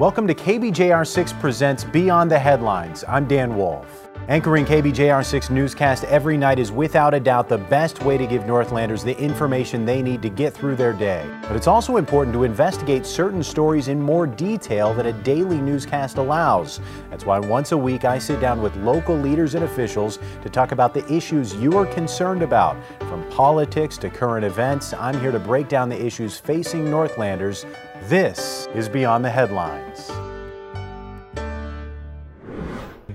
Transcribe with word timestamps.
Welcome 0.00 0.26
to 0.26 0.34
KBJR6 0.34 1.38
Presents 1.38 1.84
Beyond 1.84 2.28
the 2.28 2.36
Headlines. 2.36 3.04
I'm 3.06 3.28
Dan 3.28 3.56
Wolf. 3.56 4.03
Anchoring 4.26 4.64
KBJR6 4.64 5.50
newscast 5.50 6.04
every 6.04 6.38
night 6.38 6.58
is 6.58 6.72
without 6.72 7.12
a 7.12 7.20
doubt 7.20 7.46
the 7.46 7.58
best 7.58 8.02
way 8.04 8.16
to 8.16 8.26
give 8.26 8.46
Northlanders 8.46 9.04
the 9.04 9.14
information 9.18 9.84
they 9.84 10.00
need 10.00 10.22
to 10.22 10.30
get 10.30 10.54
through 10.54 10.76
their 10.76 10.94
day. 10.94 11.28
But 11.42 11.56
it's 11.56 11.66
also 11.66 11.98
important 11.98 12.32
to 12.32 12.44
investigate 12.44 13.04
certain 13.04 13.42
stories 13.42 13.88
in 13.88 14.00
more 14.00 14.26
detail 14.26 14.94
than 14.94 15.06
a 15.06 15.12
daily 15.12 15.60
newscast 15.60 16.16
allows. 16.16 16.80
That's 17.10 17.26
why 17.26 17.38
once 17.38 17.72
a 17.72 17.76
week 17.76 18.06
I 18.06 18.18
sit 18.18 18.40
down 18.40 18.62
with 18.62 18.74
local 18.76 19.14
leaders 19.14 19.56
and 19.56 19.64
officials 19.64 20.18
to 20.40 20.48
talk 20.48 20.72
about 20.72 20.94
the 20.94 21.06
issues 21.12 21.54
you 21.56 21.76
are 21.76 21.84
concerned 21.84 22.40
about. 22.40 22.78
From 23.00 23.28
politics 23.28 23.98
to 23.98 24.08
current 24.08 24.46
events, 24.46 24.94
I'm 24.94 25.20
here 25.20 25.32
to 25.32 25.38
break 25.38 25.68
down 25.68 25.90
the 25.90 26.02
issues 26.02 26.38
facing 26.38 26.90
Northlanders. 26.90 27.66
This 28.04 28.68
is 28.74 28.88
Beyond 28.88 29.22
the 29.22 29.30
Headlines. 29.30 30.10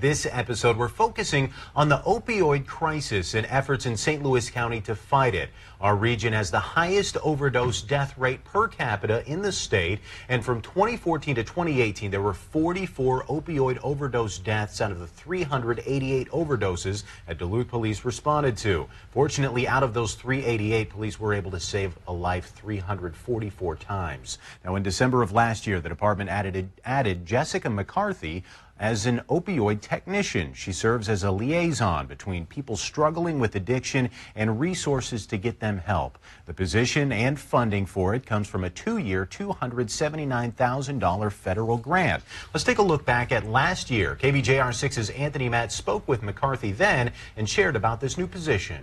This 0.00 0.26
episode, 0.30 0.78
we're 0.78 0.88
focusing 0.88 1.52
on 1.76 1.90
the 1.90 1.98
opioid 1.98 2.66
crisis 2.66 3.34
and 3.34 3.46
efforts 3.50 3.84
in 3.84 3.98
St. 3.98 4.22
Louis 4.22 4.48
County 4.48 4.80
to 4.82 4.94
fight 4.94 5.34
it. 5.34 5.50
Our 5.78 5.94
region 5.94 6.32
has 6.32 6.50
the 6.50 6.58
highest 6.58 7.18
overdose 7.18 7.82
death 7.82 8.16
rate 8.16 8.42
per 8.42 8.66
capita 8.66 9.22
in 9.30 9.42
the 9.42 9.52
state, 9.52 10.00
and 10.30 10.42
from 10.42 10.62
2014 10.62 11.34
to 11.34 11.44
2018, 11.44 12.10
there 12.10 12.22
were 12.22 12.32
44 12.32 13.24
opioid 13.24 13.78
overdose 13.82 14.38
deaths 14.38 14.80
out 14.80 14.90
of 14.90 15.00
the 15.00 15.06
388 15.06 16.30
overdoses 16.30 17.04
that 17.26 17.36
Duluth 17.36 17.68
police 17.68 18.02
responded 18.02 18.56
to. 18.58 18.88
Fortunately, 19.10 19.68
out 19.68 19.82
of 19.82 19.92
those 19.92 20.14
388, 20.14 20.88
police 20.88 21.20
were 21.20 21.34
able 21.34 21.50
to 21.50 21.60
save 21.60 21.98
a 22.08 22.12
life 22.12 22.52
344 22.54 23.76
times. 23.76 24.38
Now, 24.64 24.76
in 24.76 24.82
December 24.82 25.22
of 25.22 25.32
last 25.32 25.66
year, 25.66 25.78
the 25.78 25.90
department 25.90 26.30
added, 26.30 26.70
added 26.86 27.26
Jessica 27.26 27.68
McCarthy 27.68 28.44
as 28.80 29.04
an 29.04 29.20
opioid 29.28 29.82
technician. 29.82 30.54
She 30.54 30.72
serves 30.72 31.10
as 31.10 31.22
a 31.22 31.30
liaison 31.30 32.06
between 32.06 32.46
people 32.46 32.78
struggling 32.78 33.38
with 33.38 33.54
addiction 33.54 34.08
and 34.34 34.58
resources 34.58 35.26
to 35.26 35.36
get 35.36 35.60
them 35.60 35.76
help. 35.78 36.18
The 36.46 36.54
position 36.54 37.12
and 37.12 37.38
funding 37.38 37.84
for 37.84 38.14
it 38.14 38.24
comes 38.24 38.48
from 38.48 38.64
a 38.64 38.70
two-year, 38.70 39.26
$279,000 39.26 41.32
federal 41.32 41.76
grant. 41.76 42.22
Let's 42.54 42.64
take 42.64 42.78
a 42.78 42.82
look 42.82 43.04
back 43.04 43.32
at 43.32 43.44
last 43.44 43.90
year. 43.90 44.16
KBJR6's 44.16 45.10
Anthony 45.10 45.50
Matt 45.50 45.72
spoke 45.72 46.08
with 46.08 46.22
McCarthy 46.22 46.72
then 46.72 47.12
and 47.36 47.46
shared 47.48 47.76
about 47.76 48.00
this 48.00 48.16
new 48.16 48.26
position. 48.26 48.82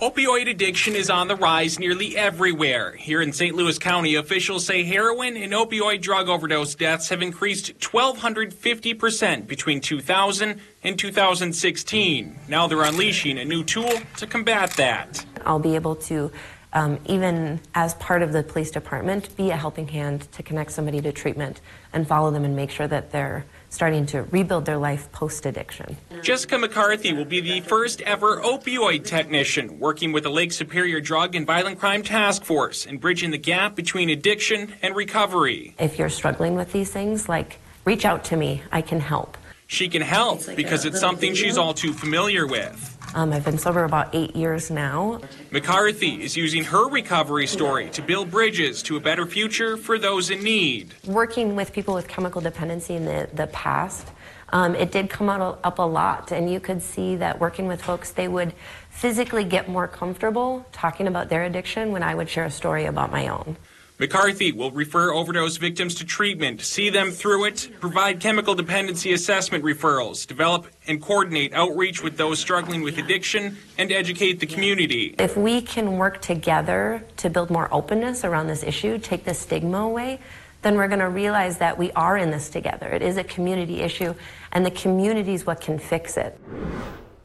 Opioid 0.00 0.48
addiction 0.48 0.94
is 0.94 1.10
on 1.10 1.26
the 1.26 1.36
rise 1.36 1.80
nearly 1.80 2.16
everywhere. 2.16 2.92
Here 2.92 3.20
in 3.20 3.32
St. 3.32 3.56
Louis 3.56 3.78
County, 3.78 4.14
officials 4.14 4.64
say 4.64 4.84
heroin 4.84 5.36
and 5.36 5.52
opioid 5.52 6.02
drug 6.02 6.28
overdose 6.28 6.76
deaths 6.76 7.08
have 7.08 7.20
increased 7.20 7.72
1,250 7.92 8.94
percent 8.94 9.23
percent 9.24 9.48
between 9.48 9.80
2000 9.80 10.60
and 10.82 10.98
2016. 10.98 12.38
Now 12.46 12.66
they're 12.66 12.82
unleashing 12.82 13.38
a 13.38 13.44
new 13.44 13.64
tool 13.64 13.90
to 14.18 14.26
combat 14.26 14.70
that. 14.72 15.24
I'll 15.46 15.58
be 15.58 15.74
able 15.76 15.96
to 15.96 16.30
um, 16.74 16.98
even 17.06 17.60
as 17.74 17.94
part 17.94 18.22
of 18.22 18.32
the 18.32 18.42
police 18.42 18.72
department, 18.72 19.34
be 19.36 19.50
a 19.50 19.56
helping 19.56 19.86
hand 19.86 20.30
to 20.32 20.42
connect 20.42 20.72
somebody 20.72 21.00
to 21.02 21.12
treatment 21.12 21.60
and 21.92 22.04
follow 22.06 22.32
them 22.32 22.44
and 22.44 22.56
make 22.56 22.68
sure 22.68 22.88
that 22.88 23.12
they're 23.12 23.44
starting 23.70 24.06
to 24.06 24.22
rebuild 24.24 24.64
their 24.64 24.76
life 24.76 25.10
post 25.12 25.46
addiction. 25.46 25.96
Jessica 26.20 26.58
McCarthy 26.58 27.12
will 27.12 27.24
be 27.24 27.40
the 27.40 27.60
first 27.60 28.00
ever 28.02 28.40
opioid 28.40 29.04
technician 29.04 29.78
working 29.78 30.10
with 30.10 30.24
the 30.24 30.30
Lake 30.30 30.50
Superior 30.50 31.00
Drug 31.00 31.36
and 31.36 31.46
Violent 31.46 31.78
Crime 31.78 32.02
Task 32.02 32.42
Force 32.42 32.86
and 32.86 33.00
bridging 33.00 33.30
the 33.30 33.38
gap 33.38 33.76
between 33.76 34.10
addiction 34.10 34.74
and 34.82 34.96
recovery. 34.96 35.76
If 35.78 35.96
you're 35.96 36.08
struggling 36.08 36.56
with 36.56 36.72
these 36.72 36.90
things, 36.90 37.28
like 37.28 37.60
reach 37.84 38.04
out 38.04 38.24
to 38.24 38.36
me. 38.36 38.62
I 38.72 38.82
can 38.82 39.00
help. 39.00 39.36
She 39.66 39.88
can 39.88 40.02
help 40.02 40.42
because 40.56 40.84
it's 40.84 41.00
something 41.00 41.34
she's 41.34 41.56
all 41.56 41.74
too 41.74 41.92
familiar 41.92 42.46
with. 42.46 42.90
Um, 43.14 43.32
I've 43.32 43.44
been 43.44 43.58
sober 43.58 43.84
about 43.84 44.12
eight 44.12 44.34
years 44.34 44.70
now. 44.70 45.20
McCarthy 45.52 46.22
is 46.22 46.36
using 46.36 46.64
her 46.64 46.88
recovery 46.88 47.46
story 47.46 47.88
to 47.90 48.02
build 48.02 48.30
bridges 48.30 48.82
to 48.84 48.96
a 48.96 49.00
better 49.00 49.24
future 49.24 49.76
for 49.76 49.98
those 49.98 50.30
in 50.30 50.42
need. 50.42 50.94
Working 51.06 51.54
with 51.54 51.72
people 51.72 51.94
with 51.94 52.08
chemical 52.08 52.40
dependency 52.40 52.94
in 52.94 53.04
the, 53.04 53.28
the 53.32 53.46
past, 53.48 54.08
um, 54.48 54.74
it 54.74 54.90
did 54.90 55.10
come 55.10 55.30
out 55.30 55.60
up 55.62 55.78
a 55.78 55.82
lot, 55.82 56.32
and 56.32 56.52
you 56.52 56.60
could 56.60 56.82
see 56.82 57.16
that 57.16 57.40
working 57.40 57.66
with 57.68 57.80
folks, 57.80 58.10
they 58.10 58.28
would 58.28 58.52
physically 58.90 59.44
get 59.44 59.68
more 59.68 59.86
comfortable 59.88 60.66
talking 60.72 61.06
about 61.06 61.28
their 61.28 61.44
addiction 61.44 61.92
when 61.92 62.02
I 62.02 62.14
would 62.14 62.28
share 62.28 62.44
a 62.44 62.50
story 62.50 62.84
about 62.84 63.10
my 63.10 63.28
own. 63.28 63.56
McCarthy 64.00 64.50
will 64.50 64.72
refer 64.72 65.12
overdose 65.12 65.56
victims 65.56 65.94
to 65.94 66.04
treatment, 66.04 66.60
see 66.60 66.90
them 66.90 67.12
through 67.12 67.44
it, 67.44 67.70
provide 67.78 68.18
chemical 68.18 68.52
dependency 68.56 69.12
assessment 69.12 69.62
referrals, 69.62 70.26
develop 70.26 70.66
and 70.88 71.00
coordinate 71.00 71.54
outreach 71.54 72.02
with 72.02 72.16
those 72.16 72.40
struggling 72.40 72.82
with 72.82 72.98
addiction, 72.98 73.56
and 73.78 73.92
educate 73.92 74.40
the 74.40 74.46
community. 74.46 75.14
If 75.20 75.36
we 75.36 75.60
can 75.60 75.96
work 75.96 76.20
together 76.20 77.04
to 77.18 77.30
build 77.30 77.50
more 77.50 77.72
openness 77.72 78.24
around 78.24 78.48
this 78.48 78.64
issue, 78.64 78.98
take 78.98 79.24
the 79.24 79.32
stigma 79.32 79.78
away, 79.78 80.18
then 80.62 80.74
we're 80.74 80.88
going 80.88 80.98
to 80.98 81.08
realize 81.08 81.58
that 81.58 81.78
we 81.78 81.92
are 81.92 82.16
in 82.16 82.32
this 82.32 82.48
together. 82.48 82.88
It 82.88 83.02
is 83.02 83.16
a 83.16 83.22
community 83.22 83.80
issue, 83.80 84.12
and 84.50 84.66
the 84.66 84.72
community 84.72 85.34
is 85.34 85.46
what 85.46 85.60
can 85.60 85.78
fix 85.78 86.16
it. 86.16 86.36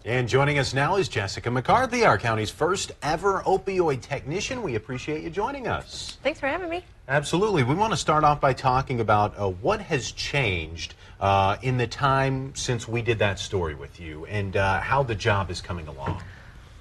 And 0.09 0.27
joining 0.27 0.57
us 0.57 0.73
now 0.73 0.95
is 0.95 1.07
Jessica 1.07 1.51
McCarthy, 1.51 2.03
our 2.03 2.17
county's 2.17 2.49
first 2.49 2.93
ever 3.03 3.41
opioid 3.41 4.01
technician. 4.01 4.63
We 4.63 4.73
appreciate 4.73 5.21
you 5.21 5.29
joining 5.29 5.67
us. 5.67 6.17
Thanks 6.23 6.39
for 6.39 6.47
having 6.47 6.67
me. 6.67 6.83
Absolutely. 7.07 7.61
We 7.61 7.75
want 7.75 7.93
to 7.93 7.97
start 7.97 8.23
off 8.23 8.41
by 8.41 8.53
talking 8.53 9.01
about 9.01 9.37
uh, 9.37 9.49
what 9.49 9.81
has 9.81 10.11
changed 10.11 10.95
uh, 11.19 11.57
in 11.61 11.77
the 11.77 11.85
time 11.85 12.55
since 12.55 12.87
we 12.87 13.03
did 13.03 13.19
that 13.19 13.37
story 13.37 13.75
with 13.75 13.99
you 13.99 14.25
and 14.25 14.57
uh, 14.57 14.79
how 14.79 15.03
the 15.03 15.13
job 15.13 15.51
is 15.51 15.61
coming 15.61 15.87
along. 15.87 16.23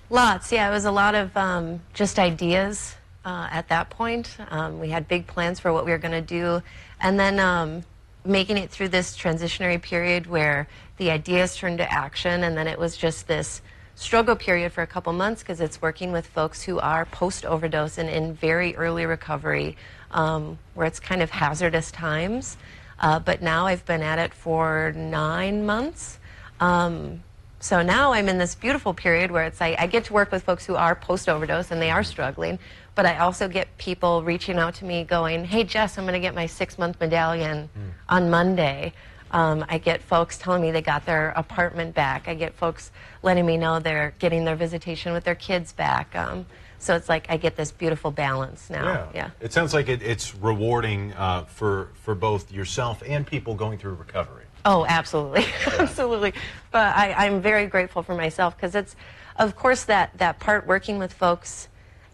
Lots, 0.08 0.50
yeah. 0.50 0.66
It 0.66 0.72
was 0.72 0.86
a 0.86 0.90
lot 0.90 1.14
of 1.14 1.36
um, 1.36 1.82
just 1.92 2.18
ideas 2.18 2.96
uh, 3.26 3.48
at 3.50 3.68
that 3.68 3.90
point. 3.90 4.38
Um, 4.48 4.80
we 4.80 4.88
had 4.88 5.06
big 5.06 5.26
plans 5.26 5.60
for 5.60 5.70
what 5.70 5.84
we 5.84 5.90
were 5.90 5.98
going 5.98 6.12
to 6.12 6.22
do. 6.22 6.62
And 6.98 7.20
then 7.20 7.38
um, 7.38 7.84
making 8.24 8.56
it 8.56 8.70
through 8.70 8.88
this 8.88 9.16
transitionary 9.18 9.80
period 9.80 10.26
where 10.26 10.66
the 10.98 11.10
ideas 11.10 11.56
turned 11.56 11.78
to 11.78 11.92
action, 11.92 12.44
and 12.44 12.56
then 12.56 12.68
it 12.68 12.78
was 12.78 12.96
just 12.96 13.26
this 13.26 13.62
struggle 13.94 14.36
period 14.36 14.72
for 14.72 14.82
a 14.82 14.86
couple 14.86 15.12
months 15.12 15.42
because 15.42 15.60
it's 15.60 15.82
working 15.82 16.12
with 16.12 16.26
folks 16.26 16.62
who 16.62 16.78
are 16.78 17.04
post 17.06 17.44
overdose 17.44 17.98
and 17.98 18.08
in 18.08 18.32
very 18.32 18.76
early 18.76 19.06
recovery, 19.06 19.76
um, 20.12 20.58
where 20.74 20.86
it's 20.86 21.00
kind 21.00 21.20
of 21.20 21.30
hazardous 21.30 21.90
times. 21.90 22.56
Uh, 23.00 23.18
but 23.18 23.42
now 23.42 23.66
I've 23.66 23.84
been 23.86 24.02
at 24.02 24.18
it 24.18 24.34
for 24.34 24.92
nine 24.96 25.66
months. 25.66 26.18
Um, 26.60 27.22
so 27.60 27.82
now 27.82 28.12
I'm 28.12 28.28
in 28.28 28.38
this 28.38 28.54
beautiful 28.54 28.94
period 28.94 29.32
where 29.32 29.44
it's 29.44 29.60
like 29.60 29.78
I 29.80 29.86
get 29.88 30.04
to 30.04 30.12
work 30.12 30.30
with 30.30 30.44
folks 30.44 30.64
who 30.64 30.76
are 30.76 30.94
post 30.94 31.28
overdose 31.28 31.72
and 31.72 31.82
they 31.82 31.90
are 31.90 32.04
struggling, 32.04 32.58
but 32.94 33.04
I 33.04 33.18
also 33.18 33.48
get 33.48 33.76
people 33.78 34.22
reaching 34.22 34.58
out 34.58 34.74
to 34.76 34.84
me 34.84 35.02
going, 35.02 35.44
Hey, 35.44 35.64
Jess, 35.64 35.98
I'm 35.98 36.04
going 36.04 36.14
to 36.14 36.20
get 36.20 36.34
my 36.34 36.46
six 36.46 36.78
month 36.78 37.00
medallion 37.00 37.68
mm. 37.76 37.90
on 38.08 38.30
Monday. 38.30 38.92
Um, 39.30 39.64
I 39.68 39.78
get 39.78 40.02
folks 40.02 40.38
telling 40.38 40.62
me 40.62 40.70
they 40.70 40.82
got 40.82 41.04
their 41.06 41.30
apartment 41.30 41.94
back. 41.94 42.28
I 42.28 42.34
get 42.34 42.54
folks 42.54 42.90
letting 43.22 43.44
me 43.44 43.56
know 43.56 43.78
they're 43.78 44.14
getting 44.18 44.44
their 44.44 44.56
visitation 44.56 45.12
with 45.12 45.24
their 45.24 45.34
kids 45.34 45.72
back. 45.72 46.14
Um, 46.16 46.46
so 46.78 46.94
it's 46.94 47.08
like 47.08 47.26
I 47.28 47.36
get 47.36 47.56
this 47.56 47.72
beautiful 47.72 48.10
balance 48.10 48.70
now. 48.70 48.84
Yeah. 48.84 49.08
yeah. 49.14 49.30
It 49.40 49.52
sounds 49.52 49.74
like 49.74 49.88
it, 49.88 50.02
it's 50.02 50.34
rewarding 50.34 51.12
uh, 51.14 51.44
for, 51.44 51.90
for 51.94 52.14
both 52.14 52.52
yourself 52.52 53.02
and 53.06 53.26
people 53.26 53.54
going 53.54 53.78
through 53.78 53.94
recovery. 53.94 54.44
Oh, 54.64 54.86
absolutely. 54.88 55.42
Yeah. 55.66 55.76
absolutely. 55.80 56.34
But 56.70 56.96
I, 56.96 57.12
I'm 57.26 57.40
very 57.42 57.66
grateful 57.66 58.02
for 58.02 58.14
myself 58.14 58.56
because 58.56 58.74
it's, 58.74 58.96
of 59.36 59.56
course, 59.56 59.84
that, 59.84 60.16
that 60.18 60.38
part 60.38 60.66
working 60.66 60.98
with 60.98 61.12
folks 61.12 61.68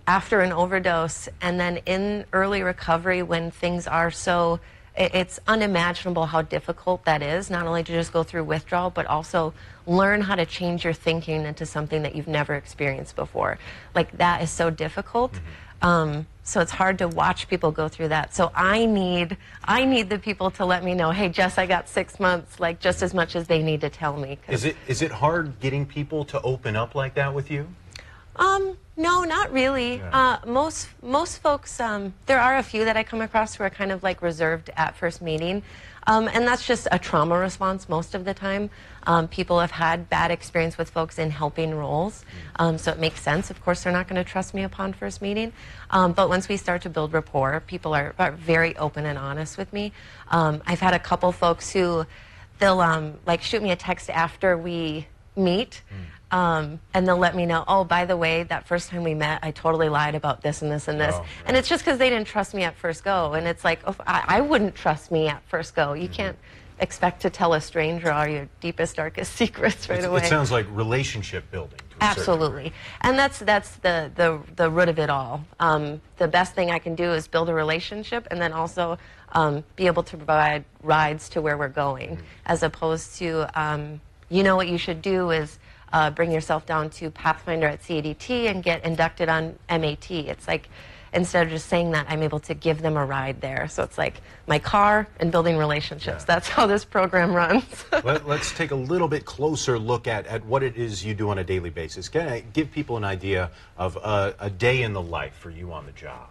after 0.06 0.40
an 0.40 0.52
overdose 0.52 1.28
and 1.40 1.58
then 1.58 1.78
in 1.86 2.24
early 2.32 2.62
recovery 2.62 3.22
when 3.22 3.50
things 3.50 3.86
are 3.86 4.10
so 4.10 4.60
it's 4.96 5.40
unimaginable 5.46 6.26
how 6.26 6.42
difficult 6.42 7.04
that 7.04 7.22
is, 7.22 7.50
not 7.50 7.66
only 7.66 7.82
to 7.82 7.92
just 7.92 8.12
go 8.12 8.22
through 8.22 8.44
withdrawal, 8.44 8.90
but 8.90 9.06
also 9.06 9.52
learn 9.86 10.20
how 10.20 10.36
to 10.36 10.46
change 10.46 10.84
your 10.84 10.92
thinking 10.92 11.44
into 11.44 11.66
something 11.66 12.02
that 12.02 12.14
you've 12.14 12.28
never 12.28 12.54
experienced 12.54 13.16
before. 13.16 13.58
Like, 13.94 14.16
that 14.18 14.42
is 14.42 14.50
so 14.50 14.70
difficult. 14.70 15.32
Mm-hmm. 15.32 15.86
Um, 15.86 16.26
so 16.44 16.60
it's 16.60 16.70
hard 16.70 16.98
to 16.98 17.08
watch 17.08 17.48
people 17.48 17.70
go 17.70 17.88
through 17.88 18.08
that. 18.08 18.34
So 18.34 18.52
I 18.54 18.86
need, 18.86 19.36
I 19.64 19.84
need 19.84 20.08
the 20.08 20.18
people 20.18 20.50
to 20.52 20.64
let 20.64 20.84
me 20.84 20.94
know, 20.94 21.10
hey, 21.10 21.28
Jess, 21.28 21.58
I 21.58 21.66
got 21.66 21.88
six 21.88 22.20
months, 22.20 22.60
like 22.60 22.80
just 22.80 23.02
as 23.02 23.12
much 23.12 23.34
as 23.34 23.46
they 23.48 23.62
need 23.62 23.80
to 23.80 23.90
tell 23.90 24.16
me. 24.16 24.38
Is 24.48 24.64
it, 24.64 24.76
is 24.86 25.02
it 25.02 25.10
hard 25.10 25.58
getting 25.60 25.84
people 25.84 26.24
to 26.26 26.40
open 26.42 26.76
up 26.76 26.94
like 26.94 27.14
that 27.14 27.34
with 27.34 27.50
you? 27.50 27.66
Um, 28.36 28.76
No, 28.96 29.24
not 29.24 29.52
really. 29.52 29.96
Yeah. 29.96 30.38
Uh, 30.44 30.46
most 30.46 30.88
most 31.02 31.38
folks, 31.38 31.80
um, 31.80 32.14
there 32.26 32.40
are 32.40 32.56
a 32.56 32.62
few 32.62 32.84
that 32.84 32.96
I 32.96 33.02
come 33.02 33.20
across 33.20 33.54
who 33.56 33.64
are 33.64 33.70
kind 33.70 33.90
of 33.90 34.02
like 34.02 34.22
reserved 34.22 34.70
at 34.76 34.96
first 34.96 35.20
meeting, 35.20 35.64
um, 36.06 36.28
and 36.28 36.46
that's 36.46 36.64
just 36.64 36.86
a 36.92 36.98
trauma 36.98 37.36
response 37.36 37.88
most 37.88 38.14
of 38.14 38.24
the 38.24 38.34
time. 38.34 38.70
Um, 39.06 39.26
people 39.26 39.58
have 39.58 39.72
had 39.72 40.08
bad 40.08 40.30
experience 40.30 40.78
with 40.78 40.90
folks 40.90 41.18
in 41.18 41.30
helping 41.30 41.74
roles, 41.74 42.24
um, 42.56 42.78
so 42.78 42.92
it 42.92 43.00
makes 43.00 43.20
sense. 43.20 43.50
Of 43.50 43.60
course, 43.64 43.82
they're 43.82 43.92
not 43.92 44.06
going 44.06 44.22
to 44.22 44.30
trust 44.30 44.54
me 44.54 44.62
upon 44.62 44.92
first 44.92 45.20
meeting, 45.20 45.52
um, 45.90 46.12
but 46.12 46.28
once 46.28 46.48
we 46.48 46.56
start 46.56 46.82
to 46.82 46.88
build 46.88 47.12
rapport, 47.12 47.60
people 47.66 47.94
are, 47.94 48.14
are 48.16 48.30
very 48.30 48.76
open 48.76 49.06
and 49.06 49.18
honest 49.18 49.58
with 49.58 49.72
me. 49.72 49.92
Um, 50.28 50.62
I've 50.66 50.80
had 50.80 50.94
a 50.94 51.00
couple 51.00 51.32
folks 51.32 51.72
who 51.72 52.06
they'll 52.60 52.80
um, 52.80 53.14
like 53.26 53.42
shoot 53.42 53.60
me 53.60 53.72
a 53.72 53.76
text 53.76 54.08
after 54.08 54.56
we 54.56 55.08
meet. 55.36 55.82
Um, 56.34 56.80
and 56.92 57.06
they'll 57.06 57.16
let 57.16 57.36
me 57.36 57.46
know, 57.46 57.62
oh, 57.68 57.84
by 57.84 58.06
the 58.06 58.16
way, 58.16 58.42
that 58.42 58.66
first 58.66 58.90
time 58.90 59.04
we 59.04 59.14
met, 59.14 59.38
I 59.44 59.52
totally 59.52 59.88
lied 59.88 60.16
about 60.16 60.42
this 60.42 60.62
and 60.62 60.72
this 60.72 60.88
and 60.88 61.00
this. 61.00 61.14
Oh, 61.16 61.24
And 61.46 61.56
it's 61.56 61.68
just 61.68 61.84
because 61.84 61.96
they 61.96 62.10
didn't 62.10 62.26
trust 62.26 62.54
me 62.54 62.64
at 62.64 62.74
first 62.74 63.04
go. 63.04 63.34
And 63.34 63.46
it's 63.46 63.62
like, 63.64 63.78
oh, 63.86 63.94
I, 64.04 64.24
I 64.26 64.40
wouldn't 64.40 64.74
trust 64.74 65.12
me 65.12 65.28
at 65.28 65.44
first 65.48 65.76
go. 65.76 65.92
You 65.92 66.08
can't 66.08 66.36
expect 66.80 67.22
to 67.22 67.30
tell 67.30 67.54
a 67.54 67.60
stranger 67.60 68.10
all 68.10 68.26
your 68.26 68.48
deepest, 68.60 68.96
darkest 68.96 69.32
secrets 69.36 69.88
right 69.88 70.00
It's- 70.00 70.10
away. 70.10 70.22
It 70.22 70.28
sounds 70.28 70.50
like 70.50 70.66
relationship 70.70 71.48
building. 71.52 71.78
To 71.78 71.84
a 71.84 72.00
certain 72.00 72.18
Absolutely, 72.18 72.72
and 73.02 73.16
that's 73.16 73.38
that's 73.38 73.76
the 73.76 74.10
the, 74.16 74.40
the 74.56 74.68
root 74.68 74.88
of 74.88 74.98
it 74.98 75.10
all. 75.10 75.44
Um, 75.60 76.00
the 76.16 76.26
best 76.26 76.56
thing 76.56 76.72
I 76.72 76.80
can 76.80 76.96
do 76.96 77.12
is 77.12 77.28
build 77.28 77.48
a 77.48 77.54
relationship, 77.54 78.26
and 78.32 78.40
then 78.42 78.52
also 78.52 78.98
um, 79.34 79.62
be 79.76 79.86
able 79.86 80.02
to 80.02 80.16
provide 80.16 80.64
rides 80.82 81.28
to 81.28 81.40
where 81.40 81.56
we're 81.56 81.68
going, 81.68 82.18
as 82.46 82.64
opposed 82.64 83.16
to 83.18 83.48
um, 83.54 84.00
you 84.28 84.42
know 84.42 84.56
what 84.56 84.66
you 84.66 84.76
should 84.76 85.02
do 85.02 85.30
is 85.30 85.60
uh, 85.94 86.10
bring 86.10 86.32
yourself 86.32 86.66
down 86.66 86.90
to 86.90 87.08
Pathfinder 87.10 87.68
at 87.68 87.80
CADT 87.80 88.50
and 88.50 88.62
get 88.62 88.84
inducted 88.84 89.28
on 89.28 89.56
MAT. 89.70 90.10
It's 90.10 90.48
like 90.48 90.68
instead 91.12 91.46
of 91.46 91.50
just 91.50 91.68
saying 91.68 91.92
that, 91.92 92.06
I'm 92.08 92.24
able 92.24 92.40
to 92.40 92.54
give 92.54 92.82
them 92.82 92.96
a 92.96 93.06
ride 93.06 93.40
there. 93.40 93.68
So 93.68 93.84
it's 93.84 93.96
like 93.96 94.20
my 94.48 94.58
car 94.58 95.06
and 95.20 95.30
building 95.30 95.56
relationships. 95.56 96.22
Yeah. 96.22 96.34
That's 96.34 96.48
how 96.48 96.66
this 96.66 96.84
program 96.84 97.32
runs. 97.32 97.84
Let, 97.92 98.26
us 98.26 98.52
take 98.52 98.72
a 98.72 98.76
little 98.76 99.06
bit 99.06 99.24
closer 99.24 99.78
look 99.78 100.08
at, 100.08 100.26
at 100.26 100.44
what 100.44 100.64
it 100.64 100.76
is 100.76 101.04
you 101.04 101.14
do 101.14 101.30
on 101.30 101.38
a 101.38 101.44
daily 101.44 101.70
basis. 101.70 102.08
Can 102.08 102.28
I 102.28 102.40
give 102.40 102.72
people 102.72 102.96
an 102.96 103.04
idea 103.04 103.52
of 103.78 103.94
a, 103.96 104.34
a 104.40 104.50
day 104.50 104.82
in 104.82 104.94
the 104.94 105.02
life 105.02 105.34
for 105.36 105.50
you 105.50 105.72
on 105.72 105.86
the 105.86 105.92
job? 105.92 106.28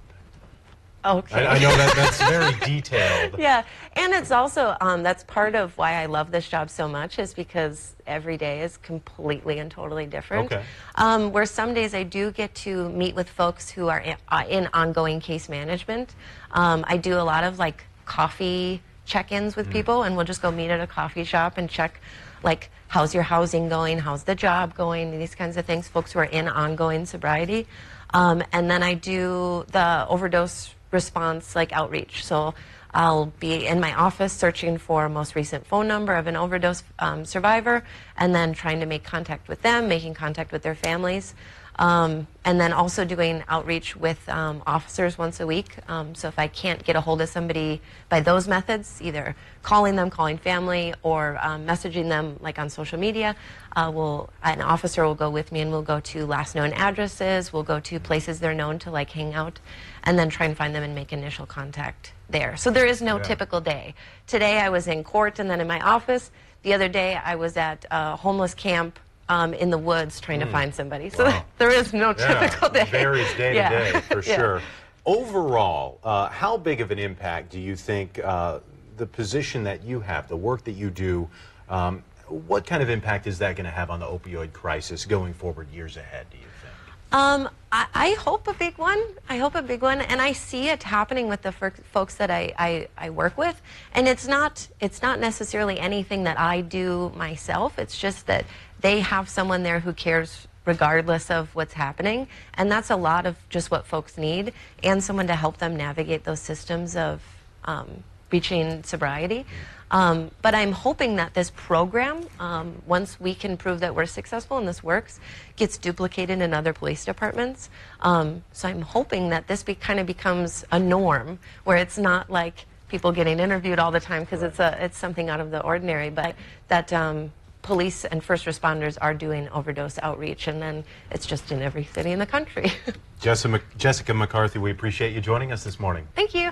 Okay. 1.06 1.46
I, 1.46 1.56
I 1.56 1.60
know 1.60 1.76
that 1.76 1.96
that's 1.96 2.18
very 2.30 2.54
detailed. 2.60 3.36
Yeah, 3.44 3.64
and 3.94 4.14
it's 4.14 4.32
also 4.32 4.76
um, 4.80 5.04
that's 5.04 5.24
part 5.24 5.56
of 5.56 5.78
why 5.78 6.02
I 6.02 6.06
love 6.06 6.32
this 6.32 6.48
job 6.48 6.70
so 6.70 6.88
much 6.88 7.20
is 7.20 7.34
because 7.34 7.96
every 8.08 8.38
day 8.38 8.62
is 8.62 8.78
completely 8.78 9.60
and 9.60 9.70
totally 9.70 10.06
different. 10.06 10.52
Okay. 10.52 10.64
Um, 10.96 11.32
where 11.32 11.46
some 11.46 11.74
days 11.74 11.94
I 11.94 12.04
do 12.04 12.32
get 12.32 12.54
to 12.56 12.90
meet 12.90 13.16
with 13.16 13.30
folks 13.30 13.70
who 13.70 13.88
are 13.90 14.00
in, 14.00 14.18
uh, 14.30 14.44
in 14.50 14.70
ongoing 14.74 15.20
case 15.20 15.50
management. 15.50 16.16
Um, 16.52 16.86
I 16.88 16.98
do 16.98 17.16
a 17.16 17.24
lot 17.24 17.44
of 17.44 17.60
like 17.60 17.86
coffee 18.06 18.82
check-ins 19.06 19.56
with 19.56 19.70
people, 19.70 20.04
and 20.04 20.16
we'll 20.16 20.26
just 20.26 20.42
go 20.42 20.52
meet 20.52 20.70
at 20.70 20.80
a 20.80 20.88
coffee 20.88 21.24
shop 21.24 21.58
and 21.58 21.70
check 21.70 22.00
like 22.44 22.70
how's 22.88 23.14
your 23.14 23.24
housing 23.24 23.70
going, 23.70 23.98
how's 23.98 24.24
the 24.24 24.36
job 24.36 24.76
going, 24.76 25.18
these 25.18 25.36
kinds 25.36 25.58
of 25.58 25.66
things. 25.66 25.88
Folks 25.88 26.12
who 26.14 26.20
are 26.20 26.26
in 26.26 26.48
ongoing 26.48 27.06
sobriety, 27.06 27.68
um, 28.14 28.44
and 28.52 28.70
then 28.70 28.84
I 28.84 28.94
do 28.94 29.66
the 29.72 30.06
overdose 30.08 30.74
response 30.94 31.56
like 31.56 31.72
outreach. 31.74 32.24
So 32.24 32.54
I'll 32.94 33.28
be 33.40 33.66
in 33.66 33.80
my 33.80 33.94
office 33.94 34.32
searching 34.32 34.78
for 34.78 35.10
most 35.10 35.36
recent 35.36 35.66
phone 35.66 35.88
number 35.88 36.14
of 36.14 36.28
an 36.28 36.36
overdose 36.36 36.84
um, 37.00 37.26
survivor, 37.26 37.84
and 38.18 38.36
then 38.36 38.54
trying 38.54 38.80
to 38.82 38.86
make 38.86 39.04
contact 39.04 39.48
with 39.48 39.64
them, 39.64 39.88
making 39.88 40.14
contact 40.14 40.52
with 40.52 40.62
their 40.62 40.76
families. 40.76 41.34
Um, 41.80 42.28
and 42.46 42.62
then 42.62 42.72
also 42.72 43.04
doing 43.04 43.44
outreach 43.48 43.96
with 43.96 44.28
um, 44.30 44.62
officers 44.68 45.18
once 45.18 45.40
a 45.40 45.48
week. 45.48 45.78
Um, 45.88 46.14
so 46.14 46.28
if 46.28 46.38
I 46.38 46.48
can't 46.48 46.84
get 46.84 46.96
a 46.96 47.02
hold 47.02 47.20
of 47.22 47.30
somebody 47.30 47.82
by 48.10 48.20
those 48.20 48.48
methods, 48.48 49.02
either 49.02 49.36
calling 49.64 49.96
them, 49.96 50.10
calling 50.12 50.38
family, 50.38 50.94
or 51.02 51.40
um, 51.42 51.66
messaging 51.66 52.10
them 52.10 52.38
like 52.42 52.60
on 52.60 52.70
social 52.70 53.00
media, 53.00 53.36
uh, 53.76 53.92
we'll, 53.94 54.30
an 54.44 54.62
officer 54.62 55.04
will 55.04 55.16
go 55.16 55.32
with 55.32 55.52
me 55.52 55.62
and 55.62 55.72
we'll 55.72 55.82
go 55.82 56.00
to 56.02 56.26
last 56.28 56.54
known 56.54 56.74
addresses, 56.74 57.52
we'll 57.52 57.64
go 57.64 57.80
to 57.80 58.00
places 58.00 58.40
they're 58.40 58.54
known 58.54 58.78
to 58.80 58.92
like 58.92 59.10
hang 59.10 59.34
out, 59.34 59.60
and 60.04 60.20
then 60.20 60.30
try 60.30 60.46
and 60.46 60.56
find 60.56 60.76
them 60.76 60.84
and 60.84 60.94
make 60.94 61.12
initial 61.12 61.46
contact 61.48 62.14
there. 62.30 62.56
So 62.56 62.70
there 62.70 62.86
is 62.86 63.02
no 63.02 63.18
Yeah. 63.18 63.24
typical 63.24 63.62
day. 63.62 63.96
Today 64.28 64.60
I 64.60 64.70
was 64.70 64.88
in 64.88 65.04
court 65.04 65.40
and 65.40 65.50
then 65.50 65.60
in 65.60 65.68
my 65.68 65.80
office. 65.80 66.30
The 66.62 66.74
other 66.74 66.88
day 66.88 67.16
I 67.16 67.36
was 67.36 67.58
at 67.58 67.86
a 67.90 68.16
homeless 68.16 68.54
camp 68.54 69.00
um, 69.34 69.54
in 69.56 69.70
the 69.72 69.78
woods 69.78 70.20
trying 70.22 70.40
to 70.40 70.46
find 70.46 70.74
somebody. 70.74 71.10
So 71.10 71.24
Hmm. 71.26 71.32
Wow. 71.32 71.46
there 71.58 71.72
is 71.72 71.92
no 71.94 72.14
typical 72.14 72.70
day. 72.70 72.86
varies 72.86 73.34
day 73.36 73.56
Yeah. 73.56 73.70
to 73.70 73.92
day 73.94 74.00
for 74.14 74.22
Yeah. 74.24 74.36
sure. 74.36 74.62
Overall, 75.06 76.00
uh, 76.04 76.30
how 76.30 76.56
big 76.58 76.80
of 76.80 76.92
an 76.92 77.00
impact 77.00 77.50
do 77.50 77.60
you 77.60 77.76
think 77.76 78.20
uh, 78.24 78.60
the 78.98 79.06
position 79.06 79.64
that 79.64 79.84
you 79.84 80.00
have, 80.00 80.28
the 80.30 80.38
work 80.38 80.64
that 80.66 80.74
you 80.74 80.90
do, 80.90 81.28
um, 81.68 82.04
what 82.28 82.66
kind 82.66 82.82
of 82.82 82.90
impact 82.90 83.28
is 83.28 83.38
that 83.40 83.56
going 83.58 83.66
to 83.66 83.72
have 83.72 83.90
on 83.90 84.00
the 84.00 84.06
opioid 84.06 84.54
crisis 84.54 85.06
going 85.06 85.34
forward 85.34 85.68
years 85.74 85.98
ahead? 85.98 86.26
Do 86.32 86.38
you 86.38 86.44
think? 86.62 86.74
Um, 87.12 87.50
I, 87.72 87.86
I 87.94 88.10
hope 88.14 88.48
a 88.48 88.54
big 88.54 88.78
one. 88.78 89.02
I 89.30 89.38
hope 89.38 89.56
a 89.56 89.62
big 89.62 89.82
one, 89.82 90.00
and 90.02 90.22
I 90.22 90.32
see 90.32 90.70
it 90.70 90.82
happening 90.84 91.28
with 91.28 91.42
the 91.42 91.52
folks 91.52 92.16
that 92.16 92.32
I, 92.32 92.54
I, 92.58 92.88
I 92.98 93.10
work 93.10 93.38
with. 93.38 93.62
And 93.94 94.08
it's 94.08 94.28
not 94.28 94.68
it's 94.80 95.02
not 95.02 95.20
necessarily 95.20 95.80
anything 95.80 96.24
that 96.24 96.40
I 96.40 96.62
do 96.62 97.12
myself. 97.16 97.78
It's 97.78 97.98
just 97.98 98.26
that 98.28 98.46
they 98.84 99.00
have 99.00 99.30
someone 99.30 99.64
there 99.64 99.80
who 99.80 99.94
cares 99.94 100.48
regardless 100.66 101.32
of 101.32 101.54
what's 101.56 101.74
happening, 101.74 102.28
and 102.54 102.72
that's 102.72 102.90
a 102.90 102.96
lot 102.96 103.26
of 103.26 103.38
just 103.50 103.72
what 103.72 103.88
folks 103.88 104.18
need, 104.18 104.54
and 104.84 105.04
someone 105.04 105.28
to 105.28 105.36
help 105.36 105.58
them 105.58 105.76
navigate 105.76 106.26
those 106.26 106.40
systems 106.40 106.96
of 106.96 107.22
um, 107.66 108.04
reaching 108.30 108.84
sobriety. 108.84 109.46
Um, 109.90 110.32
but 110.42 110.54
I'm 110.54 110.72
hoping 110.72 111.16
that 111.18 111.34
this 111.34 111.52
program, 111.56 112.26
um, 112.40 112.82
once 112.86 113.20
we 113.20 113.36
can 113.36 113.58
prove 113.58 113.80
that 113.82 113.96
we're 113.96 114.08
successful 114.08 114.58
and 114.58 114.68
this 114.68 114.84
works, 114.84 115.20
gets 115.56 115.78
duplicated 115.78 116.42
in 116.42 116.54
other 116.54 116.74
police 116.74 117.06
departments. 117.06 117.70
Um, 118.02 118.44
so 118.52 118.68
I'm 118.68 118.82
hoping 118.82 119.30
that 119.30 119.48
this 119.48 119.64
be, 119.64 119.76
kind 119.76 120.00
of 120.00 120.08
becomes 120.08 120.66
a 120.72 120.80
norm 120.80 121.40
where 121.64 121.78
it's 121.78 121.98
not 121.98 122.30
like 122.30 122.66
people 122.90 123.12
getting 123.12 123.40
interviewed 123.40 123.80
all 123.80 123.92
the 123.92 124.00
time 124.00 124.24
because 124.24 124.44
it's 124.44 124.60
a 124.60 124.78
it's 124.84 124.98
something 124.98 125.30
out 125.30 125.40
of 125.40 125.52
the 125.52 125.62
ordinary, 125.62 126.10
but 126.10 126.36
that 126.68 126.92
um, 126.92 127.32
police 127.64 128.06
and 128.06 128.24
first 128.24 128.46
responders 128.46 128.98
are 129.02 129.16
doing 129.16 129.50
overdose 129.50 129.98
outreach, 130.04 130.48
and 130.48 130.62
then 130.62 130.84
it's 131.10 131.26
just 131.26 131.52
in 131.52 131.64
every 131.64 131.86
city 131.86 132.12
in 132.12 132.20
the 132.20 132.26
country. 132.26 132.72
Jessica, 133.20 133.62
Jessica 133.78 134.14
McCarthy, 134.14 134.60
we 134.60 134.70
appreciate 134.70 135.14
you 135.14 135.22
joining 135.22 135.52
us 135.52 135.64
this 135.64 135.80
morning. 135.80 136.08
Thank 136.14 136.36
you. 136.36 136.52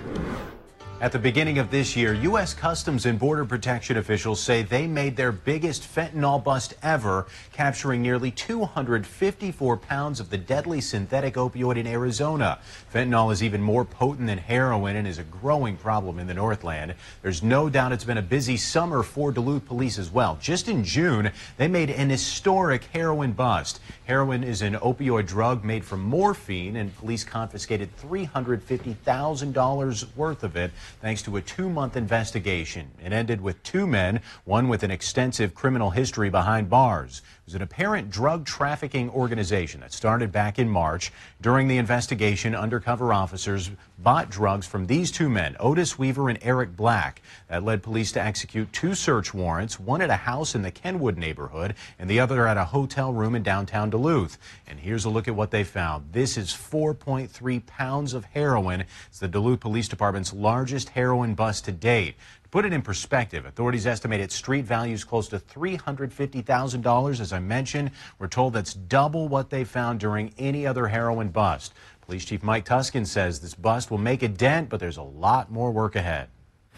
At 1.02 1.10
the 1.10 1.18
beginning 1.18 1.58
of 1.58 1.72
this 1.72 1.96
year, 1.96 2.14
U.S. 2.14 2.54
Customs 2.54 3.06
and 3.06 3.18
Border 3.18 3.44
Protection 3.44 3.96
officials 3.96 4.40
say 4.40 4.62
they 4.62 4.86
made 4.86 5.16
their 5.16 5.32
biggest 5.32 5.82
fentanyl 5.82 6.44
bust 6.44 6.74
ever, 6.80 7.26
capturing 7.52 8.02
nearly 8.02 8.30
254 8.30 9.78
pounds 9.78 10.20
of 10.20 10.30
the 10.30 10.38
deadly 10.38 10.80
synthetic 10.80 11.34
opioid 11.34 11.76
in 11.76 11.88
Arizona. 11.88 12.60
Fentanyl 12.94 13.32
is 13.32 13.42
even 13.42 13.60
more 13.60 13.84
potent 13.84 14.28
than 14.28 14.38
heroin 14.38 14.94
and 14.94 15.08
is 15.08 15.18
a 15.18 15.24
growing 15.24 15.76
problem 15.76 16.20
in 16.20 16.28
the 16.28 16.34
Northland. 16.34 16.94
There's 17.20 17.42
no 17.42 17.68
doubt 17.68 17.90
it's 17.90 18.04
been 18.04 18.18
a 18.18 18.22
busy 18.22 18.56
summer 18.56 19.02
for 19.02 19.32
Duluth 19.32 19.66
police 19.66 19.98
as 19.98 20.08
well. 20.08 20.38
Just 20.40 20.68
in 20.68 20.84
June, 20.84 21.32
they 21.56 21.66
made 21.66 21.90
an 21.90 22.10
historic 22.10 22.84
heroin 22.84 23.32
bust. 23.32 23.80
Heroin 24.04 24.44
is 24.44 24.62
an 24.62 24.74
opioid 24.74 25.26
drug 25.26 25.64
made 25.64 25.84
from 25.84 26.00
morphine, 26.00 26.76
and 26.76 26.96
police 26.96 27.24
confiscated 27.24 27.88
$350,000 27.96 30.06
worth 30.14 30.44
of 30.44 30.54
it 30.54 30.70
thanks 31.00 31.22
to 31.22 31.36
a 31.36 31.40
two 31.40 31.68
month 31.68 31.96
investigation. 31.96 32.90
It 33.02 33.12
ended 33.12 33.40
with 33.40 33.62
two 33.62 33.86
men, 33.86 34.20
one 34.44 34.68
with 34.68 34.82
an 34.82 34.90
extensive 34.90 35.54
criminal 35.54 35.90
history 35.90 36.30
behind 36.30 36.68
bars. 36.68 37.22
Was 37.52 37.56
an 37.56 37.60
apparent 37.60 38.10
drug 38.10 38.46
trafficking 38.46 39.10
organization 39.10 39.80
that 39.80 39.92
started 39.92 40.32
back 40.32 40.58
in 40.58 40.70
March. 40.70 41.12
During 41.42 41.68
the 41.68 41.76
investigation, 41.76 42.54
undercover 42.54 43.12
officers 43.12 43.70
bought 43.98 44.30
drugs 44.30 44.66
from 44.66 44.86
these 44.86 45.12
two 45.12 45.28
men, 45.28 45.56
Otis 45.60 45.98
Weaver 45.98 46.30
and 46.30 46.38
Eric 46.40 46.74
Black. 46.74 47.20
That 47.48 47.62
led 47.62 47.82
police 47.82 48.10
to 48.12 48.22
execute 48.22 48.72
two 48.72 48.94
search 48.94 49.34
warrants, 49.34 49.78
one 49.78 50.00
at 50.00 50.08
a 50.08 50.16
house 50.16 50.54
in 50.54 50.62
the 50.62 50.70
Kenwood 50.70 51.18
neighborhood 51.18 51.74
and 51.98 52.08
the 52.08 52.20
other 52.20 52.46
at 52.48 52.56
a 52.56 52.64
hotel 52.64 53.12
room 53.12 53.34
in 53.34 53.42
downtown 53.42 53.90
Duluth. 53.90 54.38
And 54.66 54.80
here's 54.80 55.04
a 55.04 55.10
look 55.10 55.28
at 55.28 55.36
what 55.36 55.50
they 55.50 55.62
found. 55.62 56.10
This 56.12 56.38
is 56.38 56.52
4.3 56.52 57.66
pounds 57.66 58.14
of 58.14 58.24
heroin. 58.24 58.84
It's 59.08 59.18
the 59.18 59.28
Duluth 59.28 59.60
Police 59.60 59.88
Department's 59.88 60.32
largest 60.32 60.88
heroin 60.88 61.34
bust 61.34 61.66
to 61.66 61.72
date. 61.72 62.14
Put 62.52 62.66
it 62.66 62.74
in 62.74 62.82
perspective, 62.82 63.46
authorities 63.46 63.86
estimate 63.86 64.20
its 64.20 64.34
street 64.34 64.66
value 64.66 64.92
is 64.92 65.04
close 65.04 65.26
to 65.28 65.38
$350,000. 65.38 67.20
As 67.20 67.32
I 67.32 67.38
mentioned, 67.38 67.92
we're 68.18 68.28
told 68.28 68.52
that's 68.52 68.74
double 68.74 69.26
what 69.26 69.48
they 69.48 69.64
found 69.64 70.00
during 70.00 70.34
any 70.36 70.66
other 70.66 70.86
heroin 70.86 71.30
bust. 71.30 71.72
Police 72.02 72.26
Chief 72.26 72.42
Mike 72.42 72.66
Tusken 72.66 73.06
says 73.06 73.40
this 73.40 73.54
bust 73.54 73.90
will 73.90 73.96
make 73.96 74.22
a 74.22 74.28
dent, 74.28 74.68
but 74.68 74.80
there's 74.80 74.98
a 74.98 75.02
lot 75.02 75.50
more 75.50 75.70
work 75.70 75.96
ahead. 75.96 76.28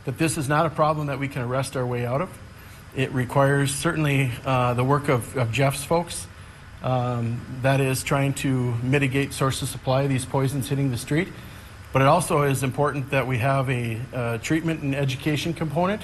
that 0.04 0.16
this 0.16 0.38
is 0.38 0.49
not 0.49 0.64
a 0.64 0.71
problem 0.71 1.09
that 1.09 1.19
we 1.19 1.26
can 1.26 1.43
arrest 1.43 1.76
our 1.76 1.85
way 1.85 2.07
out 2.07 2.21
of. 2.21 2.31
It 2.95 3.11
requires 3.12 3.75
certainly 3.75 4.31
uh, 4.45 4.75
the 4.75 4.85
work 4.85 5.09
of, 5.09 5.37
of 5.37 5.50
Jeff's 5.50 5.85
folks 5.85 6.28
Um, 6.85 7.40
that 7.62 7.81
is 7.81 8.04
trying 8.04 8.35
to 8.35 8.75
mitigate 8.83 9.33
source 9.33 9.62
of 9.62 9.69
supply 9.69 10.02
of 10.02 10.11
these 10.11 10.26
poisons 10.26 10.69
hitting 10.69 10.90
the 10.90 10.99
street. 10.99 11.28
But 11.95 12.03
it 12.03 12.09
also 12.09 12.43
is 12.43 12.65
important 12.65 13.09
that 13.11 13.25
we 13.25 13.39
have 13.39 13.71
a 13.71 14.01
uh, 14.13 14.39
treatment 14.39 14.83
and 14.83 14.97
education 14.97 15.55
component. 15.55 16.03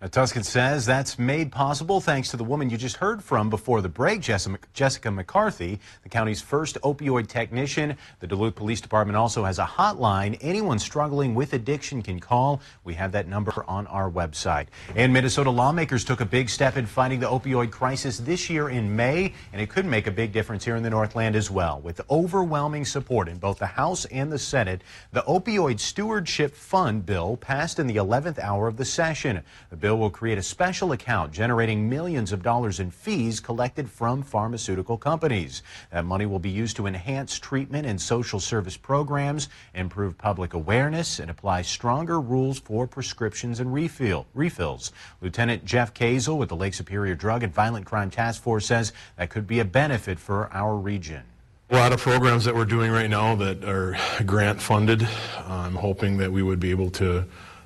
Now, 0.00 0.06
Tusken 0.06 0.44
says 0.44 0.86
that's 0.86 1.18
made 1.18 1.50
possible 1.50 2.00
thanks 2.00 2.30
to 2.30 2.36
the 2.36 2.44
woman 2.44 2.70
you 2.70 2.76
just 2.76 2.98
heard 2.98 3.20
from 3.20 3.50
before 3.50 3.82
the 3.82 3.88
break, 3.88 4.20
Jessica 4.20 5.10
McCarthy, 5.10 5.80
the 6.04 6.08
county's 6.08 6.40
first 6.40 6.80
opioid 6.82 7.26
technician. 7.26 7.96
The 8.20 8.28
Duluth 8.28 8.54
Police 8.54 8.80
Department 8.80 9.16
also 9.16 9.42
has 9.42 9.58
a 9.58 9.64
hotline. 9.64 10.38
Anyone 10.40 10.78
struggling 10.78 11.34
with 11.34 11.52
addiction 11.52 12.00
can 12.02 12.20
call. 12.20 12.60
We 12.84 12.94
have 12.94 13.10
that 13.10 13.26
number 13.26 13.64
on 13.66 13.88
our 13.88 14.08
website. 14.08 14.68
And 14.94 15.12
Minnesota 15.12 15.50
lawmakers 15.50 16.04
took 16.04 16.20
a 16.20 16.24
big 16.24 16.48
step 16.48 16.76
in 16.76 16.86
fighting 16.86 17.18
the 17.18 17.26
opioid 17.26 17.72
crisis 17.72 18.18
this 18.18 18.48
year 18.48 18.68
in 18.68 18.94
May, 18.94 19.34
and 19.52 19.60
it 19.60 19.68
could 19.68 19.84
make 19.84 20.06
a 20.06 20.12
big 20.12 20.30
difference 20.30 20.64
here 20.64 20.76
in 20.76 20.84
the 20.84 20.90
Northland 20.90 21.34
as 21.34 21.50
well. 21.50 21.80
With 21.80 22.00
overwhelming 22.08 22.84
support 22.84 23.28
in 23.28 23.38
both 23.38 23.58
the 23.58 23.66
House 23.66 24.04
and 24.04 24.30
the 24.30 24.38
Senate, 24.38 24.82
the 25.10 25.22
Opioid 25.22 25.80
Stewardship 25.80 26.54
Fund 26.54 27.04
bill 27.04 27.36
passed 27.36 27.80
in 27.80 27.88
the 27.88 27.96
11th 27.96 28.38
hour 28.38 28.68
of 28.68 28.76
the 28.76 28.84
session. 28.84 29.42
The 29.70 29.76
bill 29.76 29.87
bill 29.88 29.96
will 29.96 30.10
create 30.10 30.36
a 30.36 30.42
special 30.42 30.92
account 30.92 31.32
generating 31.32 31.88
millions 31.88 32.30
of 32.30 32.42
dollars 32.42 32.78
in 32.78 32.90
fees 32.90 33.40
collected 33.40 33.88
from 33.88 34.22
pharmaceutical 34.22 34.98
companies. 34.98 35.62
That 35.90 36.04
money 36.04 36.26
will 36.26 36.38
be 36.38 36.50
used 36.50 36.76
to 36.76 36.86
enhance 36.86 37.38
treatment 37.38 37.86
and 37.86 37.98
social 37.98 38.38
service 38.38 38.76
programs, 38.76 39.48
improve 39.72 40.18
public 40.18 40.52
awareness, 40.52 41.18
and 41.18 41.30
apply 41.30 41.62
stronger 41.62 42.20
rules 42.20 42.58
for 42.58 42.86
prescriptions 42.86 43.60
and 43.60 43.72
refill, 43.72 44.26
refills. 44.34 44.92
Lieutenant 45.22 45.64
Jeff 45.64 45.94
Kazel 45.94 46.36
with 46.36 46.50
the 46.50 46.56
Lake 46.56 46.74
Superior 46.74 47.14
Drug 47.14 47.42
and 47.42 47.54
Violent 47.54 47.86
Crime 47.86 48.10
Task 48.10 48.42
Force 48.42 48.66
says 48.66 48.92
that 49.16 49.30
could 49.30 49.46
be 49.46 49.60
a 49.60 49.64
benefit 49.64 50.18
for 50.18 50.52
our 50.52 50.76
region. 50.76 51.22
A 51.70 51.76
lot 51.76 51.94
of 51.94 52.00
programs 52.02 52.44
that 52.44 52.54
we're 52.54 52.66
doing 52.66 52.90
right 52.90 53.08
now 53.08 53.36
that 53.36 53.64
are 53.64 53.96
grant 54.26 54.60
funded. 54.60 55.08
I'm 55.46 55.76
hoping 55.76 56.18
that 56.18 56.30
we 56.30 56.42
would 56.42 56.60
be 56.60 56.72
able 56.72 56.90
to 56.90 57.24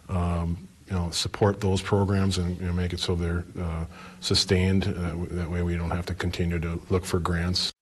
um, 0.08 0.68
you 0.92 0.98
know, 0.98 1.10
support 1.10 1.58
those 1.62 1.80
programs 1.80 2.36
and 2.36 2.60
you 2.60 2.66
know, 2.66 2.72
make 2.74 2.92
it 2.92 3.00
so 3.00 3.14
they're 3.14 3.44
uh, 3.58 3.86
sustained. 4.20 4.84
Uh, 4.84 5.14
that 5.34 5.50
way 5.50 5.62
we 5.62 5.74
don't 5.74 5.90
have 5.90 6.04
to 6.04 6.14
continue 6.14 6.58
to 6.58 6.78
look 6.90 7.06
for 7.06 7.18
grants. 7.18 7.72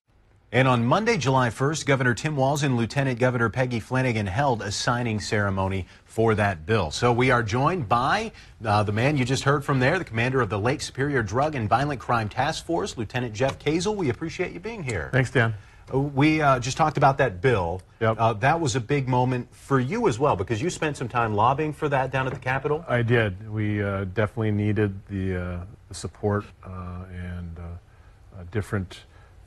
And 0.52 0.68
on 0.68 0.84
Monday, 0.84 1.16
July 1.16 1.48
1st, 1.48 1.86
Governor 1.86 2.14
Tim 2.14 2.36
Walz 2.36 2.62
and 2.62 2.76
Lieutenant 2.76 3.18
Governor 3.18 3.48
Peggy 3.48 3.80
Flanagan 3.80 4.26
held 4.26 4.62
a 4.62 4.70
signing 4.70 5.18
ceremony 5.18 5.86
for 6.04 6.36
that 6.36 6.66
bill. 6.66 6.92
So 6.92 7.12
we 7.12 7.32
are 7.32 7.42
joined 7.42 7.88
by 7.88 8.30
uh, 8.64 8.84
the 8.84 8.92
man 8.92 9.16
you 9.16 9.24
just 9.24 9.42
heard 9.42 9.64
from 9.64 9.80
there, 9.80 9.98
the 9.98 10.04
commander 10.04 10.40
of 10.40 10.48
the 10.48 10.58
Lake 10.58 10.80
Superior 10.80 11.22
Drug 11.22 11.56
and 11.56 11.68
Violent 11.68 12.00
Crime 12.00 12.28
Task 12.28 12.64
Force, 12.64 12.96
Lieutenant 12.96 13.34
Jeff 13.34 13.58
Kazel. 13.58 13.96
We 13.96 14.10
appreciate 14.10 14.52
you 14.52 14.60
being 14.60 14.84
here. 14.84 15.10
Thanks, 15.12 15.32
Dan. 15.32 15.54
We 15.92 16.40
uh, 16.40 16.58
just 16.60 16.76
talked 16.76 16.96
about 16.96 17.18
that 17.18 17.40
bill. 17.40 17.82
Yep. 18.00 18.16
Uh, 18.18 18.32
that 18.34 18.60
was 18.60 18.76
a 18.76 18.80
big 18.80 19.08
moment 19.08 19.54
for 19.54 19.78
you 19.78 20.08
as 20.08 20.18
well 20.18 20.36
because 20.36 20.62
you 20.62 20.70
spent 20.70 20.96
some 20.96 21.08
time 21.08 21.34
lobbying 21.34 21.72
for 21.72 21.88
that 21.88 22.10
down 22.10 22.26
at 22.26 22.32
the 22.32 22.38
Capitol. 22.38 22.84
I 22.88 23.02
did. 23.02 23.50
We 23.50 23.82
uh, 23.82 24.04
definitely 24.04 24.52
needed 24.52 24.98
the, 25.08 25.36
uh, 25.36 25.64
the 25.88 25.94
support 25.94 26.44
uh, 26.64 27.04
and 27.12 27.58
uh, 27.58 28.42
different 28.50 29.00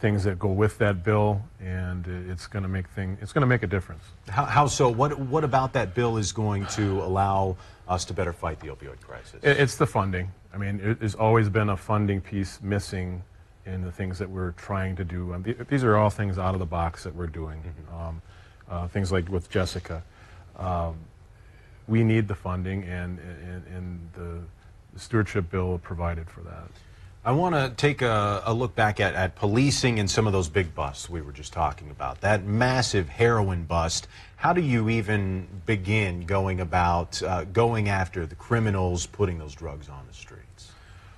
things 0.04 0.26
that 0.26 0.38
go 0.38 0.50
with 0.50 0.78
that 0.80 1.02
bill, 1.02 1.42
and 1.62 2.06
it's 2.30 2.46
going 2.46 2.64
to 2.64 2.70
make 2.70 2.90
thing. 2.90 3.18
It's 3.22 3.32
going 3.32 3.42
to 3.42 3.48
make 3.48 3.64
a 3.64 3.68
difference. 3.68 4.04
How, 4.28 4.44
how, 4.44 4.68
so? 4.68 4.90
What 4.90 5.18
what 5.18 5.46
about 5.46 5.72
that 5.74 5.96
bill 5.96 6.18
is 6.18 6.34
going 6.34 6.66
to 6.76 7.02
allow 7.02 7.56
us 7.88 8.04
to 8.06 8.14
better 8.14 8.34
fight 8.34 8.60
the 8.60 8.68
opioid 8.68 9.00
crisis? 9.00 9.40
It's 9.42 9.78
the 9.78 9.88
funding. 9.88 10.30
I 10.54 10.58
mean, 10.58 10.82
it, 10.84 11.00
there's 11.00 11.16
always 11.16 11.48
been 11.48 11.70
a 11.70 11.78
funding 11.78 12.20
piece 12.20 12.62
missing 12.62 13.24
in 13.66 13.82
the 13.82 13.92
things 13.92 14.20
that 14.20 14.30
we're 14.30 14.52
trying 14.52 14.96
to 14.98 15.04
do. 15.04 15.34
Um, 15.34 15.46
these 15.70 15.84
are 15.84 15.96
all 15.96 16.10
things 16.10 16.38
out 16.38 16.54
of 16.54 16.60
the 16.60 16.66
box 16.66 17.04
that 17.04 17.16
we're 17.16 17.28
doing. 17.28 17.62
Mm-hmm. 17.62 17.96
Um, 17.96 18.22
uh, 18.70 18.88
things 18.88 19.12
like 19.12 19.30
with 19.30 19.50
Jessica. 19.50 20.04
Um, 20.58 20.96
we 21.88 22.04
need 22.04 22.28
the 22.28 22.36
funding, 22.36 22.84
and, 22.84 23.20
and, 23.20 23.68
and 23.68 24.10
the, 24.14 24.40
the 24.94 25.00
stewardship 25.00 25.50
bill 25.50 25.80
provided 25.84 26.30
for 26.30 26.42
that. 26.42 26.70
I 27.26 27.32
want 27.32 27.56
to 27.56 27.74
take 27.78 28.02
a, 28.02 28.44
a, 28.46 28.54
look 28.54 28.76
back 28.76 29.00
at, 29.00 29.16
at 29.16 29.36
policing 29.36 29.98
and 29.98 30.12
some 30.12 30.28
of 30.28 30.34
those 30.34 30.50
big 30.50 30.76
busts 30.76 31.10
we 31.10 31.22
were 31.22 31.32
just 31.32 31.54
talking 31.54 31.90
about. 31.90 32.20
That 32.20 32.44
massive 32.44 33.08
heroin 33.08 33.64
bust. 33.64 34.10
How 34.36 34.52
do 34.52 34.60
you 34.60 34.90
even 34.90 35.48
begin 35.66 36.26
going 36.26 36.60
about 36.60 37.24
uh, 37.24 37.46
going 37.46 37.88
after 37.88 38.26
the 38.26 38.36
criminals 38.36 39.06
putting 39.06 39.38
those 39.38 39.56
drugs 39.56 39.88
on 39.88 40.06
the 40.06 40.14
street? 40.14 40.42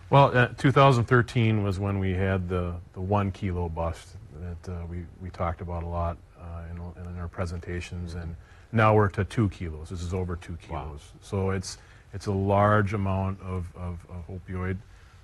Well, 0.09 0.38
uh, 0.38 0.47
2013 0.57 1.63
was 1.63 1.79
when 1.79 1.97
we 1.97 2.13
had 2.13 2.47
the, 2.47 2.75
the 2.93 3.01
one 3.01 3.31
kilo 3.31 3.69
bust 3.69 4.09
that 4.39 4.71
uh, 4.71 4.85
we, 4.85 5.05
we 5.21 5.29
talked 5.31 5.62
about 5.62 5.83
a 5.83 5.88
lot 5.88 6.17
uh, 6.39 6.62
in, 6.69 7.07
in, 7.09 7.19
our 7.19 7.27
presentations, 7.27 8.13
and 8.13 8.35
now 8.71 8.93
we're 8.93 9.09
to 9.09 9.24
two 9.24 9.50
kilos. 9.50 9.89
This 9.89 10.03
is 10.03 10.13
over 10.13 10.35
two 10.35 10.57
kilos. 10.57 10.71
Wow. 10.71 11.19
So 11.21 11.50
it's, 11.50 11.79
it's 12.13 12.27
a 12.27 12.31
large 12.31 12.93
amount 12.93 13.41
of, 13.41 13.65
of, 13.75 14.00
of 14.09 14.27
opioid 14.29 14.77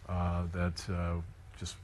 uh, 0.10 0.44
that 0.52 0.84
uh, 0.90 1.22
just 1.60 1.76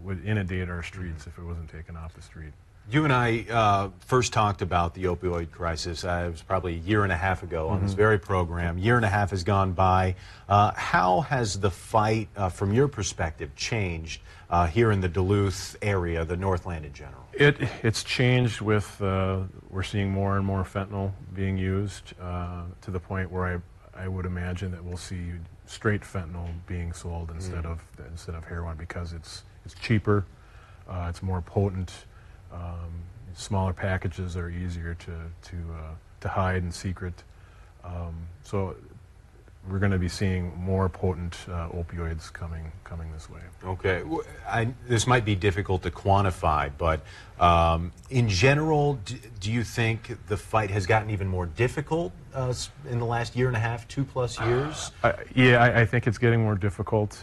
would 0.00 0.22
inundate 0.26 0.68
our 0.68 0.82
streets 0.82 1.26
if 1.26 1.38
it 1.38 1.42
wasn't 1.42 1.70
taken 1.70 1.96
off 1.96 2.14
the 2.14 2.22
street. 2.22 2.52
You 2.90 3.04
and 3.04 3.12
I 3.12 3.44
uh, 3.50 3.90
first 4.06 4.32
talked 4.32 4.62
about 4.62 4.94
the 4.94 5.04
opioid 5.04 5.50
crisis. 5.50 6.04
Uh, 6.04 6.24
it 6.26 6.30
was 6.30 6.40
probably 6.40 6.74
a 6.74 6.78
year 6.78 7.02
and 7.02 7.12
a 7.12 7.16
half 7.16 7.42
ago 7.42 7.68
on 7.68 7.82
this 7.82 7.90
mm-hmm. 7.90 7.98
very 7.98 8.18
program. 8.18 8.78
Year 8.78 8.96
and 8.96 9.04
a 9.04 9.10
half 9.10 9.28
has 9.28 9.44
gone 9.44 9.72
by. 9.72 10.14
Uh, 10.48 10.72
how 10.72 11.20
has 11.20 11.60
the 11.60 11.70
fight, 11.70 12.28
uh, 12.34 12.48
from 12.48 12.72
your 12.72 12.88
perspective, 12.88 13.54
changed 13.54 14.22
uh, 14.48 14.66
here 14.66 14.90
in 14.90 15.02
the 15.02 15.08
Duluth 15.08 15.76
area, 15.82 16.24
the 16.24 16.38
Northland 16.38 16.86
in 16.86 16.94
general? 16.94 17.22
It, 17.34 17.58
it's 17.82 18.02
changed 18.02 18.62
with 18.62 19.02
uh, 19.02 19.40
we're 19.68 19.82
seeing 19.82 20.10
more 20.10 20.38
and 20.38 20.46
more 20.46 20.64
fentanyl 20.64 21.12
being 21.34 21.58
used 21.58 22.14
to 22.16 22.90
the 22.90 23.00
point 23.00 23.30
where 23.30 23.60
I, 23.94 24.04
I 24.04 24.08
would 24.08 24.24
imagine 24.24 24.70
that 24.70 24.82
we'll 24.82 24.96
see 24.96 25.32
straight 25.66 26.00
fentanyl 26.00 26.48
being 26.66 26.94
sold 26.94 27.32
instead 27.32 27.64
mm. 27.64 27.72
of 27.72 27.82
instead 28.10 28.34
of 28.34 28.44
heroin 28.46 28.78
because 28.78 29.12
it's 29.12 29.42
it's 29.66 29.74
cheaper, 29.74 30.24
it's 30.90 31.22
more 31.22 31.42
potent. 31.42 31.92
Um, 32.52 33.02
smaller 33.34 33.72
packages 33.72 34.36
are 34.36 34.50
easier 34.50 34.94
to, 34.94 35.12
to, 35.50 35.56
uh, 35.56 35.94
to 36.20 36.28
hide 36.28 36.62
in 36.62 36.72
secret. 36.72 37.22
Um, 37.84 38.14
so 38.42 38.74
we're 39.70 39.78
going 39.78 39.92
to 39.92 39.98
be 39.98 40.08
seeing 40.08 40.56
more 40.56 40.88
potent 40.88 41.36
uh, 41.48 41.68
opioids 41.68 42.32
coming 42.32 42.72
coming 42.84 43.12
this 43.12 43.28
way. 43.28 43.40
Okay, 43.64 44.02
I, 44.48 44.68
this 44.86 45.06
might 45.06 45.24
be 45.24 45.34
difficult 45.34 45.82
to 45.82 45.90
quantify, 45.90 46.70
but 46.78 47.00
um, 47.38 47.92
in 48.10 48.28
general, 48.28 48.94
do, 49.04 49.16
do, 49.40 49.52
you 49.52 49.62
think 49.62 50.16
the 50.28 50.36
fight 50.36 50.70
has 50.70 50.86
gotten 50.86 51.10
even 51.10 51.28
more 51.28 51.46
difficult 51.46 52.12
uh, 52.34 52.54
in 52.88 52.98
the 52.98 53.04
last 53.04 53.36
year 53.36 53.48
and 53.48 53.56
a 53.56 53.60
half, 53.60 53.86
two 53.88 54.04
plus 54.04 54.40
years? 54.40 54.90
Uh, 55.02 55.12
yeah, 55.34 55.62
I, 55.62 55.80
I, 55.80 55.86
think 55.86 56.06
it's 56.06 56.18
getting 56.18 56.42
more 56.42 56.54
difficult. 56.54 57.22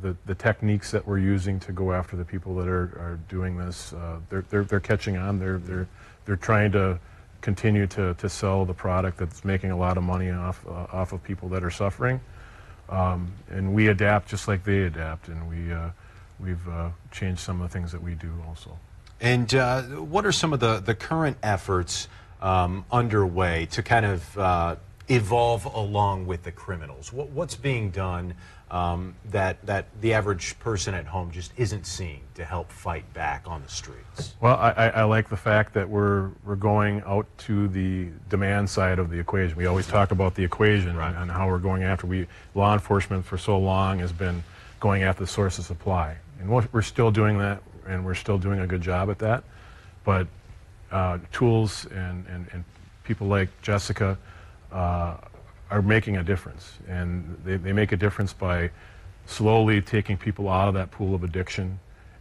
The, 0.00 0.16
the 0.26 0.34
techniques 0.34 0.90
that 0.90 1.06
we're 1.06 1.18
using 1.18 1.58
to 1.60 1.72
go 1.72 1.92
after 1.92 2.16
the 2.16 2.24
people 2.24 2.54
that 2.56 2.68
are, 2.68 2.84
are 2.98 3.18
doing 3.28 3.56
this, 3.56 3.92
uh, 3.92 4.18
they're, 4.28 4.44
they're, 4.50 4.64
they're 4.64 4.80
catching 4.80 5.16
on. 5.16 5.38
They're, 5.38 5.58
they're, 5.58 5.88
they're 6.24 6.36
trying 6.36 6.72
to 6.72 6.98
continue 7.40 7.86
to, 7.86 8.14
to 8.14 8.28
sell 8.28 8.64
the 8.64 8.74
product 8.74 9.18
that's 9.18 9.44
making 9.44 9.70
a 9.70 9.76
lot 9.76 9.96
of 9.96 10.02
money 10.02 10.30
off, 10.30 10.64
uh, 10.66 10.86
off 10.92 11.12
of 11.12 11.22
people 11.22 11.48
that 11.50 11.64
are 11.64 11.70
suffering. 11.70 12.20
Um, 12.88 13.32
and 13.50 13.74
we 13.74 13.88
adapt 13.88 14.28
just 14.28 14.48
like 14.48 14.64
they 14.64 14.84
adapt, 14.84 15.28
and 15.28 15.48
we, 15.48 15.72
uh, 15.72 15.90
we've 16.40 16.68
uh, 16.68 16.90
changed 17.10 17.40
some 17.40 17.60
of 17.60 17.70
the 17.70 17.72
things 17.72 17.92
that 17.92 18.02
we 18.02 18.14
do 18.14 18.32
also. 18.46 18.78
And 19.20 19.52
uh, 19.54 19.82
what 19.82 20.24
are 20.24 20.32
some 20.32 20.52
of 20.52 20.60
the, 20.60 20.78
the 20.78 20.94
current 20.94 21.36
efforts 21.42 22.08
um, 22.40 22.84
underway 22.90 23.66
to 23.72 23.82
kind 23.82 24.06
of 24.06 24.38
uh, 24.38 24.76
evolve 25.08 25.64
along 25.64 26.26
with 26.26 26.42
the 26.42 26.52
criminals? 26.52 27.12
What, 27.12 27.30
what's 27.30 27.54
being 27.54 27.90
done 27.90 28.34
um, 28.70 29.14
that 29.30 29.64
that 29.64 29.86
the 30.00 30.12
average 30.12 30.58
person 30.58 30.94
at 30.94 31.06
home 31.06 31.30
just 31.30 31.52
isn't 31.56 31.86
seeing 31.86 32.20
to 32.34 32.44
help 32.44 32.70
fight 32.70 33.12
back 33.14 33.44
on 33.46 33.62
the 33.62 33.68
streets? 33.68 34.34
Well, 34.40 34.56
I, 34.56 34.90
I 34.94 35.04
like 35.04 35.28
the 35.28 35.36
fact 35.36 35.72
that 35.74 35.88
we're 35.88 36.30
we're 36.44 36.56
going 36.56 37.02
out 37.06 37.26
to 37.38 37.68
the 37.68 38.08
demand 38.28 38.68
side 38.68 38.98
of 38.98 39.10
the 39.10 39.18
equation. 39.18 39.56
We 39.56 39.66
always 39.66 39.86
talk 39.86 40.10
about 40.10 40.34
the 40.34 40.44
equation 40.44 40.96
right. 40.96 41.08
and, 41.08 41.16
and, 41.16 41.30
how 41.30 41.48
we're 41.48 41.58
going 41.58 41.82
after. 41.82 42.06
We 42.06 42.26
law 42.54 42.74
enforcement 42.74 43.24
for 43.24 43.38
so 43.38 43.58
long 43.58 44.00
has 44.00 44.12
been 44.12 44.44
going 44.80 45.02
after 45.02 45.24
the 45.24 45.30
source 45.30 45.58
of 45.58 45.64
supply, 45.64 46.16
and 46.40 46.48
we're 46.50 46.82
still 46.82 47.10
doing 47.10 47.38
that, 47.38 47.62
and 47.86 48.04
we're 48.04 48.14
still 48.14 48.38
doing 48.38 48.60
a 48.60 48.66
good 48.66 48.82
job 48.82 49.10
at 49.10 49.18
that. 49.20 49.44
But 50.04 50.26
uh, 50.90 51.18
tools 51.32 51.86
and, 51.86 52.26
and, 52.26 52.46
and 52.52 52.64
people 53.04 53.26
like 53.26 53.48
Jessica 53.62 54.16
uh, 54.72 55.16
are 55.70 55.82
making 55.82 56.16
a 56.16 56.22
difference. 56.22 56.72
And 56.88 57.40
they, 57.44 57.56
they 57.56 57.72
make 57.72 57.92
a 57.92 57.96
difference 57.96 58.32
by 58.32 58.70
slowly 59.26 59.80
taking 59.82 60.16
people 60.16 60.48
out 60.48 60.68
of 60.68 60.74
that 60.74 60.90
pool 60.90 61.14
of 61.14 61.22
addiction 61.22 61.78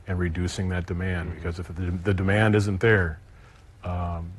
and 0.08 0.20
reducing 0.20 0.70
that 0.70 0.86
demand. 0.86 1.36
Because 1.36 1.60
if 1.60 1.68
the, 1.68 1.92
the 2.04 2.14
demand 2.14 2.56
isn't 2.56 2.80
there, 2.80 3.20
um, 3.84 4.32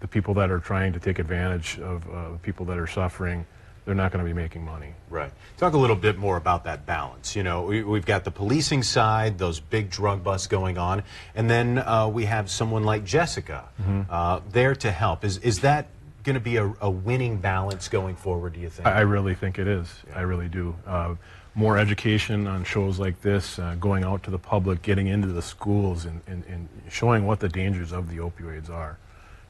the 0.00 0.08
people 0.08 0.34
that 0.34 0.50
are 0.50 0.60
trying 0.60 0.92
to 0.92 1.00
take 1.00 1.18
advantage 1.18 1.78
of 1.80 2.08
uh, 2.08 2.28
people 2.42 2.66
that 2.66 2.78
are 2.78 2.86
suffering, 2.86 3.46
they're 3.84 3.94
not 3.94 4.12
going 4.12 4.24
to 4.24 4.28
be 4.28 4.34
making 4.34 4.64
money. 4.64 4.92
Right. 5.08 5.32
Talk 5.56 5.72
a 5.72 5.78
little 5.78 5.96
bit 5.96 6.18
more 6.18 6.36
about 6.36 6.64
that 6.64 6.86
balance. 6.86 7.34
You 7.34 7.42
know, 7.42 7.62
we, 7.62 7.82
we've 7.82 8.04
got 8.04 8.24
the 8.24 8.30
policing 8.30 8.82
side, 8.82 9.38
those 9.38 9.60
big 9.60 9.90
drug 9.90 10.22
busts 10.22 10.46
going 10.46 10.78
on, 10.78 11.02
and 11.34 11.48
then 11.48 11.78
uh, 11.78 12.06
we 12.06 12.26
have 12.26 12.50
someone 12.50 12.84
like 12.84 13.04
Jessica 13.04 13.64
uh, 14.10 14.40
there 14.52 14.74
to 14.76 14.90
help. 14.90 15.24
Is 15.24 15.38
is 15.38 15.60
that 15.60 15.86
going 16.28 16.34
to 16.34 16.40
be 16.40 16.56
a, 16.56 16.72
a 16.82 16.90
winning 16.90 17.38
balance 17.38 17.88
going 17.88 18.14
forward? 18.14 18.52
Do 18.52 18.60
you 18.60 18.68
think? 18.68 18.86
I, 18.86 19.00
really 19.00 19.34
think 19.34 19.58
it 19.58 19.66
is. 19.66 19.88
I 20.14 20.20
really 20.20 20.48
do. 20.48 20.76
Uh, 20.86 21.14
more 21.54 21.78
education 21.78 22.46
on 22.46 22.64
shows 22.64 22.98
like 22.98 23.22
this, 23.22 23.58
uh, 23.58 23.76
going 23.80 24.04
out 24.04 24.22
to 24.24 24.30
the 24.30 24.38
public, 24.38 24.82
getting 24.82 25.06
into 25.06 25.28
the 25.28 25.40
schools, 25.40 26.04
and, 26.04 26.20
and, 26.26 26.44
and 26.44 26.68
showing 26.90 27.26
what 27.26 27.40
the 27.40 27.48
dangers 27.48 27.92
of 27.92 28.10
the 28.10 28.18
opioids 28.18 28.68
are. 28.68 28.98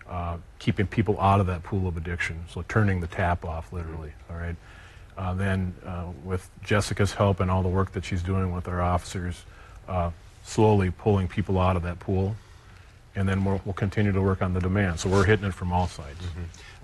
Uh, 0.08 0.36
keeping 0.58 0.86
people 0.86 1.20
out 1.20 1.40
of 1.40 1.46
that 1.48 1.62
pool 1.64 1.86
of 1.86 1.96
addiction, 1.96 2.42
so 2.48 2.64
turning 2.68 3.00
the 3.00 3.08
tap 3.08 3.44
off, 3.44 3.72
literally. 3.72 4.12
All 4.30 4.36
right. 4.36 4.56
Uh, 5.18 5.34
then, 5.34 5.74
uh, 5.84 6.04
with 6.24 6.48
Jessica's 6.62 7.12
help 7.12 7.40
and 7.40 7.50
all 7.50 7.62
the 7.64 7.68
work 7.68 7.92
that 7.92 8.04
she's 8.04 8.22
doing 8.22 8.52
with 8.52 8.68
our 8.68 8.80
officers, 8.80 9.42
uh, 9.88 10.10
slowly 10.44 10.92
pulling 10.92 11.26
people 11.26 11.58
out 11.58 11.76
of 11.76 11.82
that 11.82 11.98
pool, 11.98 12.36
and 13.18 13.28
then 13.28 13.44
we'll, 13.44 13.60
we'll 13.64 13.74
continue 13.74 14.12
to 14.12 14.22
work 14.22 14.42
on 14.42 14.54
the 14.54 14.60
demand. 14.60 15.00
So 15.00 15.08
we're 15.08 15.24
hitting 15.24 15.44
it 15.44 15.54
from 15.54 15.72
all 15.72 15.88
sides. 15.88 16.20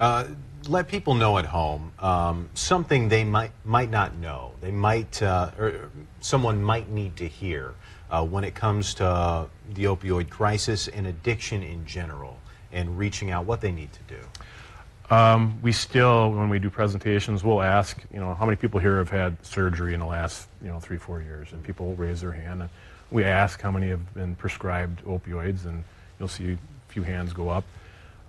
Uh, 0.01 0.27
let 0.69 0.89
people 0.89 1.15
know 1.15 1.39
at 1.39 1.47
home 1.47 1.93
um, 2.01 2.49
something 2.55 3.09
they 3.09 3.23
might 3.23 3.53
might 3.65 3.91
not 3.91 4.17
know. 4.17 4.53
They 4.61 4.73
might, 4.73 5.23
uh, 5.23 5.51
or 5.57 5.91
someone 6.21 6.63
might 6.63 6.91
need 6.91 7.17
to 7.17 7.29
hear 7.29 7.75
uh, 8.11 8.25
when 8.25 8.43
it 8.43 8.55
comes 8.55 8.95
to 8.95 9.07
uh, 9.07 9.47
the 9.75 9.85
opioid 9.85 10.29
crisis 10.29 10.89
and 10.89 11.07
addiction 11.07 11.63
in 11.63 11.87
general, 11.87 12.39
and 12.73 12.99
reaching 12.99 13.31
out 13.31 13.47
what 13.47 13.61
they 13.61 13.71
need 13.71 13.91
to 13.93 14.15
do. 14.17 15.15
Um, 15.15 15.61
we 15.63 15.71
still, 15.71 16.33
when 16.33 16.49
we 16.49 16.59
do 16.59 16.71
presentations, 16.71 17.45
we'll 17.45 17.63
ask, 17.63 18.03
you 18.13 18.19
know, 18.19 18.35
how 18.35 18.47
many 18.47 18.57
people 18.57 18.81
here 18.81 18.97
have 18.97 19.11
had 19.11 19.37
surgery 19.45 19.95
in 19.95 20.01
the 20.01 20.07
last, 20.07 20.49
you 20.63 20.69
know, 20.69 20.81
three, 20.81 20.97
four 20.97 21.21
years, 21.21 21.53
and 21.53 21.63
people 21.63 21.95
raise 21.95 22.23
their 22.23 22.33
hand. 22.33 22.63
And 22.63 22.71
we 23.11 23.23
ask 23.23 23.61
how 23.61 23.71
many 23.71 23.89
have 23.91 24.15
been 24.15 24.35
prescribed 24.35 25.05
opioids, 25.05 25.67
and 25.67 25.85
you'll 26.25 26.29
see 26.31 26.53
a 26.53 26.59
few 26.93 27.03
hands 27.03 27.35
go 27.35 27.51
up. 27.51 27.65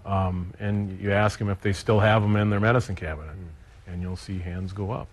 Um, 0.06 0.54
and 0.60 1.00
you 1.00 1.14
ask 1.14 1.40
them 1.40 1.50
if 1.50 1.62
they 1.62 1.72
still 1.72 2.00
have 2.02 2.22
them 2.22 2.36
in 2.36 2.50
their 2.50 2.60
medicine 2.60 2.94
cabinet, 2.96 3.34
and 3.88 4.02
you'll 4.02 4.18
see 4.18 4.38
hands 4.38 4.74
go 4.74 4.92
up. 4.92 5.08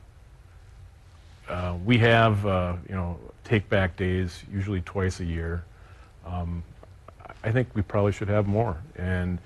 Uh, 1.49 1.77
we 1.85 1.99
have, 1.99 2.45
uh, 2.45 2.75
you 2.89 2.95
know, 2.95 3.19
take 3.45 3.69
back 3.69 3.97
days, 3.97 4.43
usually 4.53 4.81
twice 4.81 5.21
a 5.21 5.25
year. 5.25 5.63
Um, 6.27 6.63
I 7.45 7.53
think 7.53 7.69
we 7.75 7.83
probably 7.83 8.13
should 8.13 8.29
have 8.29 8.47
more. 8.47 8.77
And 8.97 9.39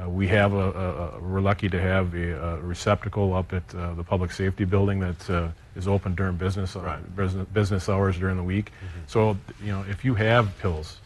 uh, 0.00 0.08
we 0.08 0.28
have 0.28 0.52
a, 0.54 0.70
a, 1.16 1.20
we're 1.20 1.40
lucky 1.40 1.68
to 1.68 1.80
have 1.80 2.14
a, 2.14 2.32
a 2.32 2.60
receptacle 2.60 3.34
up 3.34 3.52
at 3.52 3.74
uh, 3.74 3.94
the 3.94 4.04
public 4.04 4.32
safety 4.32 4.64
building 4.64 5.00
that 5.00 5.30
uh, 5.30 5.48
is 5.76 5.88
open 5.88 6.14
during 6.14 6.36
business, 6.36 6.76
uh, 6.76 6.80
Right. 6.80 7.16
business 7.16 7.46
business 7.52 7.88
hours 7.88 8.18
during 8.18 8.36
the 8.36 8.42
week. 8.42 8.70
So 9.06 9.36
you 9.62 9.72
know, 9.72 9.84
if 9.90 10.04
you 10.04 10.14
have 10.14 10.56
pills, 10.60 10.98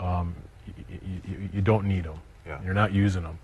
um, 0.00 0.34
y- 0.92 0.98
y- 1.26 1.36
y- 1.42 1.50
you 1.54 1.60
don't 1.62 1.86
need 1.86 2.04
them. 2.04 2.18
Yeah. 2.46 2.58
You're 2.64 2.74
not 2.74 2.92
using 2.92 3.22
them. 3.22 3.38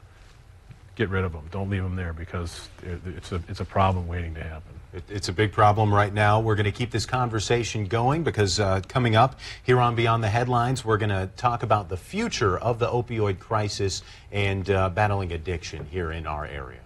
Get 0.97 1.09
rid 1.11 1.25
of 1.25 1.33
them. 1.33 1.47
Don't 1.51 1.71
leave 1.71 1.83
them 1.83 1.95
there 1.97 2.13
because 2.13 2.69
it's 2.83 3.31
a 3.31 3.41
it's 3.49 3.61
a 3.61 3.65
problem 3.65 4.09
waiting 4.09 4.35
to 4.35 4.43
happen. 4.43 4.75
It, 4.93 5.05
it's 5.09 5.29
a 5.29 5.33
big 5.33 5.53
problem 5.53 5.95
right 5.95 6.13
now. 6.13 6.41
We're 6.41 6.57
going 6.57 6.65
to 6.65 6.73
keep 6.73 6.91
this 6.91 7.07
conversation 7.07 7.87
going 7.87 8.25
because 8.25 8.59
uh, 8.59 8.81
coming 8.89 9.15
up 9.15 9.39
here 9.63 9.79
on 9.79 9.95
Beyond 9.95 10.25
the 10.25 10.29
Headlines, 10.29 10.85
we're 10.85 10.99
going 10.99 11.11
to 11.11 11.29
talk 11.37 11.63
about 11.63 11.89
the 11.89 11.97
future 11.97 12.59
of 12.59 12.79
the 12.81 12.89
opioid 12.89 13.39
crisis 13.39 14.03
and 14.33 14.69
uh, 14.71 14.89
battling 14.89 15.31
addiction 15.33 15.87
here 15.91 16.11
in 16.11 16.27
our 16.27 16.47
area. 16.47 16.81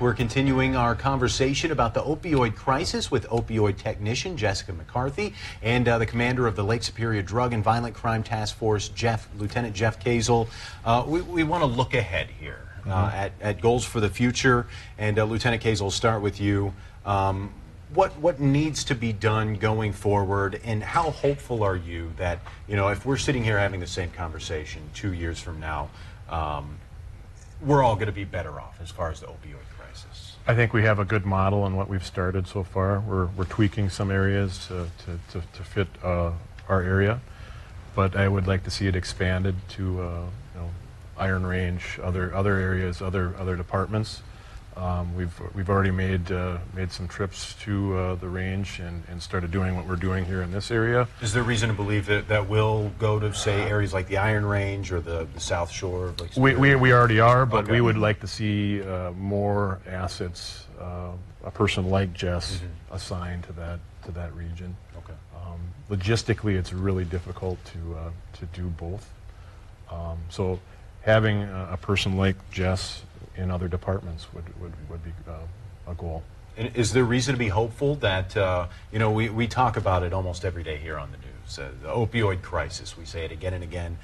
We're 0.00 0.14
continuing 0.14 0.74
our 0.74 0.96
conversation 0.96 1.70
about 1.70 1.94
the 1.94 2.02
opioid 2.02 2.56
crisis 2.56 3.10
with 3.10 3.28
opioid 3.28 3.76
technician 3.76 4.36
Jessica 4.36 4.72
McCarthy 4.72 5.32
and 5.62 5.86
uh, 5.86 5.98
the 5.98 6.06
commander 6.06 6.48
of 6.48 6.56
the 6.56 6.64
Lake 6.64 6.82
Superior 6.82 7.22
Drug 7.22 7.52
and 7.52 7.62
Violent 7.62 7.94
Crime 7.94 8.24
Task 8.24 8.56
Force, 8.56 8.88
Jeff 8.88 9.28
Lieutenant 9.38 9.76
Jeff 9.76 10.02
Kazel. 10.02 10.48
Uh, 10.84 11.04
we 11.06 11.20
we 11.20 11.44
want 11.44 11.62
to 11.62 11.66
look 11.66 11.94
ahead 11.94 12.28
here 12.40 12.66
uh, 12.86 13.12
at, 13.14 13.32
at 13.40 13.60
goals 13.60 13.84
for 13.84 14.00
the 14.00 14.08
future. 14.08 14.66
And 14.98 15.18
uh, 15.18 15.24
Lieutenant 15.24 15.62
Kazel, 15.62 15.92
start 15.92 16.20
with 16.20 16.40
you. 16.40 16.74
Um, 17.06 17.52
what 17.94 18.18
what 18.18 18.40
needs 18.40 18.82
to 18.84 18.96
be 18.96 19.12
done 19.12 19.54
going 19.54 19.92
forward, 19.92 20.60
and 20.64 20.82
how 20.82 21.10
hopeful 21.10 21.62
are 21.62 21.76
you 21.76 22.12
that 22.16 22.40
you 22.66 22.74
know 22.74 22.88
if 22.88 23.06
we're 23.06 23.18
sitting 23.18 23.44
here 23.44 23.58
having 23.58 23.78
the 23.78 23.86
same 23.86 24.10
conversation 24.10 24.82
two 24.94 25.12
years 25.12 25.38
from 25.38 25.60
now? 25.60 25.90
Um, 26.28 26.78
we're 27.64 27.84
all 27.84 27.94
going 27.94 28.06
to 28.06 28.12
be 28.12 28.24
better 28.24 28.60
off 28.60 28.80
as 28.82 28.90
far 28.90 29.10
as 29.10 29.20
the 29.20 29.26
opioid 29.26 29.36
crisis. 29.52 29.71
I 30.44 30.56
think 30.56 30.72
we 30.72 30.82
have 30.82 30.98
a 30.98 31.04
good 31.04 31.24
model 31.24 31.62
on 31.62 31.76
what 31.76 31.88
we've 31.88 32.04
started 32.04 32.48
so 32.48 32.64
far. 32.64 32.98
We're, 32.98 33.26
we're 33.26 33.44
tweaking 33.44 33.90
some 33.90 34.10
areas 34.10 34.66
to, 34.66 34.88
to, 35.04 35.40
to, 35.40 35.46
to 35.46 35.62
fit 35.62 35.86
uh, 36.02 36.32
our 36.68 36.82
area, 36.82 37.20
but 37.94 38.16
I 38.16 38.26
would 38.26 38.48
like 38.48 38.64
to 38.64 38.70
see 38.70 38.88
it 38.88 38.96
expanded 38.96 39.54
to 39.70 40.02
uh, 40.02 40.24
you 40.54 40.60
know, 40.60 40.70
Iron 41.16 41.46
Range, 41.46 42.00
other 42.02 42.34
other 42.34 42.56
areas, 42.56 43.00
other 43.00 43.36
other 43.38 43.54
departments. 43.54 44.22
Um, 44.76 45.14
we've 45.14 45.38
we've 45.54 45.68
already 45.68 45.90
made 45.90 46.32
uh, 46.32 46.56
made 46.74 46.90
some 46.90 47.06
trips 47.06 47.54
to 47.62 47.94
uh, 47.96 48.14
the 48.14 48.28
range 48.28 48.80
and, 48.80 49.02
and 49.10 49.22
started 49.22 49.50
doing 49.50 49.76
what 49.76 49.86
we're 49.86 49.96
doing 49.96 50.24
here 50.24 50.40
in 50.40 50.50
this 50.50 50.70
area. 50.70 51.06
Is 51.20 51.34
there 51.34 51.42
reason 51.42 51.68
to 51.68 51.74
believe 51.74 52.06
that 52.06 52.26
that 52.28 52.48
will 52.48 52.90
go 52.98 53.18
to 53.20 53.34
say 53.34 53.62
areas 53.68 53.92
like 53.92 54.08
the 54.08 54.16
Iron 54.16 54.46
Range 54.46 54.90
or 54.90 55.00
the, 55.00 55.28
the 55.34 55.40
South 55.40 55.70
Shore 55.70 56.06
of 56.06 56.20
Lake 56.20 56.30
We, 56.36 56.54
we, 56.56 56.74
we 56.74 56.92
already 56.92 57.20
are, 57.20 57.44
but 57.44 57.64
Okay. 57.64 57.72
we 57.72 57.80
would 57.82 57.98
like 57.98 58.20
to 58.20 58.26
see 58.26 58.80
uh, 58.82 59.10
more 59.12 59.80
assets, 59.86 60.66
uh, 60.80 61.10
a 61.44 61.50
person 61.50 61.90
like 61.90 62.14
Jess 62.14 62.56
Mm-hmm. 62.56 62.94
assigned 62.94 63.42
to 63.44 63.52
that 63.54 63.78
to 64.06 64.10
that 64.12 64.34
region. 64.34 64.74
Okay. 64.96 65.12
Um, 65.36 65.60
logistically, 65.90 66.56
it's 66.56 66.72
really 66.72 67.04
difficult 67.04 67.62
to 67.66 67.78
uh, 67.98 68.10
to 68.38 68.46
do 68.46 68.68
both. 68.68 69.06
Um, 69.90 70.16
so, 70.30 70.58
having 71.02 71.42
a, 71.42 71.68
a 71.72 71.76
person 71.76 72.16
like 72.16 72.36
Jess 72.50 73.02
in 73.36 73.50
other 73.50 73.68
departments 73.68 74.26
would 74.32 74.44
would, 74.60 74.72
would 74.88 75.04
be 75.04 75.12
uh, 75.28 75.90
a 75.90 75.94
goal. 75.94 76.22
And 76.56 76.76
is 76.76 76.92
there 76.92 77.04
reason 77.04 77.34
to 77.34 77.38
be 77.38 77.48
hopeful 77.48 77.94
that, 77.96 78.36
uh, 78.36 78.66
you 78.92 78.98
know, 78.98 79.10
we, 79.10 79.30
we 79.30 79.46
talk 79.46 79.78
about 79.78 80.02
it 80.02 80.12
almost 80.12 80.44
every 80.44 80.62
day 80.62 80.76
here 80.76 80.98
on 80.98 81.10
the 81.10 81.16
news, 81.16 81.58
uh, 81.58 81.70
the 81.80 81.88
opioid 81.88 82.42
crisis. 82.42 82.96
We 82.96 83.06
say 83.06 83.24
it 83.24 83.32
again 83.32 83.54
and 83.54 83.64
again. 83.64 83.96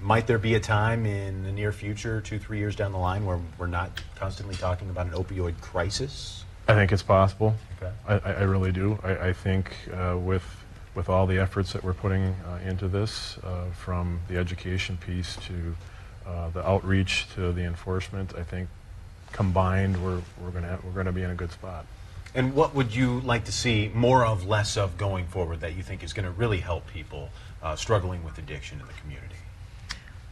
Might 0.00 0.26
there 0.26 0.38
be 0.38 0.54
a 0.54 0.60
time 0.60 1.04
in 1.04 1.44
the 1.44 1.52
near 1.52 1.70
future, 1.70 2.22
two, 2.22 2.38
three 2.38 2.58
years 2.58 2.74
down 2.74 2.92
the 2.92 2.98
line, 2.98 3.26
where 3.26 3.38
we're 3.58 3.66
not 3.66 3.90
constantly 4.16 4.54
talking 4.54 4.88
about 4.88 5.06
an 5.06 5.12
opioid 5.12 5.60
crisis? 5.60 6.44
I 6.66 6.74
think 6.74 6.92
it's 6.92 7.02
possible. 7.02 7.54
Okay. 7.80 7.92
I, 8.08 8.14
I 8.14 8.42
really 8.44 8.72
do. 8.72 8.98
I, 9.04 9.28
I 9.28 9.32
think 9.32 9.72
uh, 9.92 10.16
with 10.18 10.44
with 10.94 11.08
all 11.08 11.26
the 11.26 11.38
efforts 11.38 11.72
that 11.72 11.82
we're 11.82 11.94
putting 11.94 12.34
uh, 12.46 12.58
into 12.66 12.86
this, 12.86 13.38
uh, 13.44 13.64
from 13.72 14.20
the 14.28 14.36
education 14.36 14.98
piece 14.98 15.36
to 15.36 15.74
uh, 16.26 16.50
the 16.50 16.66
outreach 16.66 17.26
to 17.34 17.52
the 17.52 17.62
enforcement, 17.62 18.34
I 18.36 18.42
think 18.42 18.68
combined 19.32 20.02
we're 20.04 20.20
we're 20.40 20.50
gonna 20.50 20.78
we're 20.84 20.92
gonna 20.92 21.12
be 21.12 21.22
in 21.22 21.30
a 21.30 21.34
good 21.34 21.52
spot. 21.52 21.86
And 22.34 22.54
what 22.54 22.74
would 22.74 22.94
you 22.94 23.20
like 23.20 23.44
to 23.44 23.52
see 23.52 23.90
more 23.94 24.24
of, 24.24 24.46
less 24.46 24.76
of 24.78 24.96
going 24.96 25.26
forward 25.26 25.60
that 25.60 25.76
you 25.76 25.82
think 25.82 26.02
is 26.02 26.14
going 26.14 26.24
to 26.24 26.30
really 26.30 26.60
help 26.60 26.86
people 26.86 27.28
uh, 27.62 27.76
struggling 27.76 28.24
with 28.24 28.38
addiction 28.38 28.80
in 28.80 28.86
the 28.86 28.92
community? 28.94 29.34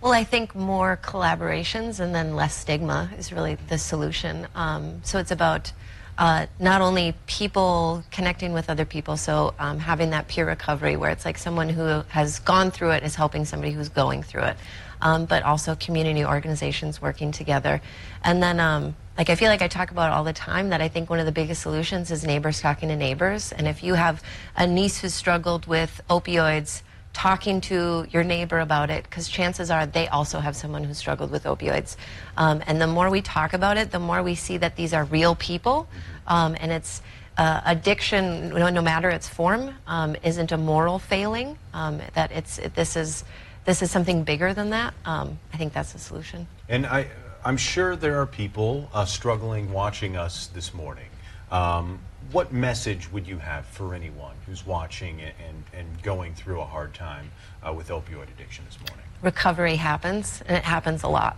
Well, 0.00 0.12
I 0.12 0.24
think 0.24 0.54
more 0.54 0.98
collaborations 1.02 2.00
and 2.00 2.14
then 2.14 2.34
less 2.34 2.54
stigma 2.54 3.10
is 3.18 3.32
really 3.32 3.56
the 3.68 3.76
solution. 3.76 4.48
Um, 4.54 5.02
so 5.04 5.18
it's 5.18 5.30
about 5.30 5.72
uh, 6.16 6.46
not 6.58 6.80
only 6.80 7.14
people 7.26 8.02
connecting 8.10 8.54
with 8.54 8.70
other 8.70 8.86
people, 8.86 9.18
so 9.18 9.52
um, 9.58 9.78
having 9.78 10.08
that 10.10 10.26
peer 10.26 10.46
recovery 10.46 10.96
where 10.96 11.10
it's 11.10 11.26
like 11.26 11.36
someone 11.36 11.68
who 11.68 12.02
has 12.08 12.38
gone 12.38 12.70
through 12.70 12.92
it 12.92 13.02
is 13.02 13.14
helping 13.14 13.44
somebody 13.44 13.72
who's 13.72 13.90
going 13.90 14.22
through 14.22 14.44
it, 14.44 14.56
um, 15.02 15.24
but 15.24 15.42
also 15.42 15.74
community 15.74 16.24
organizations 16.24 17.00
working 17.00 17.32
together. 17.32 17.80
And 18.22 18.42
then, 18.42 18.60
um, 18.60 18.96
like, 19.16 19.30
I 19.30 19.34
feel 19.34 19.48
like 19.48 19.62
I 19.62 19.68
talk 19.68 19.90
about 19.90 20.12
all 20.12 20.24
the 20.24 20.32
time 20.32 20.70
that 20.70 20.80
I 20.80 20.88
think 20.88 21.10
one 21.10 21.18
of 21.18 21.26
the 21.26 21.32
biggest 21.32 21.62
solutions 21.62 22.10
is 22.10 22.24
neighbors 22.24 22.60
talking 22.60 22.88
to 22.88 22.96
neighbors. 22.96 23.52
And 23.52 23.68
if 23.68 23.82
you 23.82 23.94
have 23.94 24.22
a 24.56 24.66
niece 24.66 25.00
who's 25.00 25.14
struggled 25.14 25.66
with 25.66 26.00
opioids, 26.08 26.82
talking 27.12 27.60
to 27.60 28.06
your 28.10 28.22
neighbor 28.22 28.60
about 28.60 28.88
it 28.88 29.02
because 29.04 29.28
chances 29.28 29.70
are 29.70 29.84
they 29.84 30.06
also 30.08 30.38
have 30.38 30.54
someone 30.54 30.84
who 30.84 30.94
struggled 30.94 31.30
with 31.30 31.44
opioids. 31.44 31.96
Um, 32.36 32.62
and 32.66 32.80
the 32.80 32.86
more 32.86 33.10
we 33.10 33.20
talk 33.20 33.52
about 33.52 33.76
it, 33.76 33.90
the 33.90 33.98
more 33.98 34.22
we 34.22 34.34
see 34.34 34.56
that 34.58 34.76
these 34.76 34.94
are 34.94 35.04
real 35.04 35.34
people. 35.34 35.88
Um, 36.26 36.56
and 36.60 36.70
it's 36.70 37.02
uh, 37.36 37.60
addiction, 37.64 38.50
no, 38.50 38.68
no 38.68 38.82
matter 38.82 39.08
its 39.08 39.28
form, 39.28 39.74
um, 39.86 40.14
isn't 40.22 40.52
a 40.52 40.56
moral 40.56 40.98
failing. 40.98 41.58
Um, 41.72 42.00
that 42.14 42.30
it's 42.32 42.58
it, 42.58 42.74
this 42.74 42.96
is 42.96 43.24
this 43.64 43.82
is 43.82 43.90
something 43.90 44.24
bigger 44.24 44.54
than 44.54 44.70
that. 44.70 44.94
Um, 45.04 45.38
I 45.52 45.56
think 45.56 45.72
that's 45.72 45.92
the 45.92 45.98
solution. 45.98 46.46
And 46.68 46.86
I, 46.86 47.06
I'm 47.44 47.56
sure 47.56 47.96
there 47.96 48.20
are 48.20 48.26
people 48.26 48.88
uh, 48.92 49.04
struggling 49.04 49.72
watching 49.72 50.16
us 50.16 50.46
this 50.48 50.74
morning. 50.74 51.08
Um, 51.50 52.00
what 52.32 52.52
message 52.52 53.10
would 53.10 53.26
you 53.26 53.38
have 53.38 53.66
for 53.66 53.94
anyone 53.94 54.36
who's 54.46 54.64
watching 54.64 55.20
and, 55.20 55.64
and, 55.74 56.02
going 56.02 56.32
through 56.34 56.60
a 56.60 56.64
hard 56.64 56.94
time 56.94 57.30
uh, 57.66 57.72
with 57.72 57.88
opioid 57.88 58.30
addiction 58.30 58.64
this 58.66 58.78
morning? 58.78 59.04
recovery 59.22 59.76
happens, 59.76 60.42
and 60.46 60.56
it 60.56 60.64
happens 60.64 61.02
a 61.02 61.08
lot. 61.08 61.36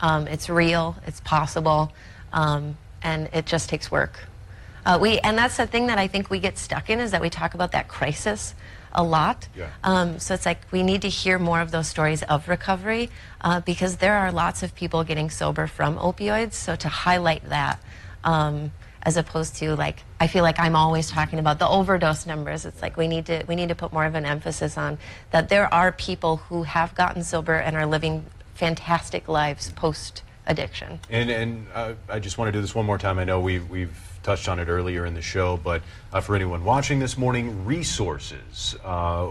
Um, 0.00 0.26
it's 0.26 0.48
real, 0.48 0.96
it's 1.06 1.20
possible, 1.20 1.92
um, 2.32 2.76
and 3.02 3.28
it 3.32 3.46
just 3.46 3.68
takes 3.68 3.90
work. 3.90 4.20
Uh, 4.84 4.98
we 5.00 5.18
and 5.20 5.36
that's 5.36 5.58
the 5.58 5.66
thing 5.66 5.86
that 5.88 5.98
I 5.98 6.06
think 6.06 6.30
we 6.30 6.38
get 6.38 6.56
stuck 6.56 6.88
in 6.88 7.00
is 7.00 7.10
that 7.10 7.20
we 7.20 7.28
talk 7.28 7.54
about 7.54 7.72
that 7.72 7.88
crisis 7.88 8.54
a 8.92 9.02
lot. 9.02 9.48
Yeah. 9.56 9.70
Um, 9.84 10.18
so 10.18 10.34
it's 10.34 10.46
like 10.46 10.60
we 10.70 10.82
need 10.82 11.02
to 11.02 11.08
hear 11.08 11.38
more 11.38 11.60
of 11.60 11.70
those 11.70 11.88
stories 11.88 12.22
of 12.24 12.48
recovery 12.48 13.10
uh, 13.40 13.60
because 13.60 13.96
there 13.96 14.16
are 14.16 14.32
lots 14.32 14.62
of 14.62 14.74
people 14.74 15.04
getting 15.04 15.30
sober 15.30 15.66
from 15.66 15.96
opioids. 15.96 16.54
So 16.54 16.76
to 16.76 16.88
highlight 16.88 17.48
that. 17.48 17.80
Um, 18.22 18.72
as 19.02 19.16
opposed 19.16 19.56
to 19.56 19.74
like 19.76 20.02
I 20.20 20.26
feel 20.26 20.42
like 20.42 20.60
I'm 20.60 20.76
always 20.76 21.08
talking 21.08 21.38
about 21.38 21.58
the 21.58 21.66
overdose 21.66 22.26
numbers. 22.26 22.66
It's 22.66 22.82
like 22.82 22.98
we 22.98 23.08
need 23.08 23.24
to 23.26 23.44
we 23.48 23.56
need 23.56 23.70
to 23.70 23.74
put 23.74 23.94
more 23.94 24.04
of 24.04 24.14
an 24.14 24.26
emphasis 24.26 24.76
on 24.76 24.98
that 25.30 25.48
there 25.48 25.72
are 25.72 25.90
people 25.90 26.36
who 26.36 26.64
have 26.64 26.94
gotten 26.94 27.24
sober 27.24 27.54
and 27.54 27.74
are 27.76 27.86
living 27.86 28.26
fantastic 28.54 29.26
lives 29.26 29.70
post 29.72 30.22
addiction. 30.46 31.00
And, 31.08 31.30
and 31.30 31.66
uh, 31.74 31.94
I 32.08 32.18
just 32.18 32.36
want 32.36 32.48
to 32.48 32.52
do 32.52 32.60
this 32.60 32.74
one 32.74 32.84
more 32.84 32.98
time. 32.98 33.18
I 33.18 33.24
know 33.24 33.40
we've, 33.40 33.68
we've 33.70 33.96
touched 34.22 34.48
on 34.48 34.58
it 34.58 34.68
earlier 34.68 35.06
in 35.06 35.14
the 35.14 35.22
show, 35.22 35.56
but 35.56 35.82
uh, 36.12 36.20
for 36.20 36.36
anyone 36.36 36.64
watching 36.64 36.98
this 36.98 37.16
morning, 37.16 37.64
resources. 37.64 38.76
Uh, 38.84 39.26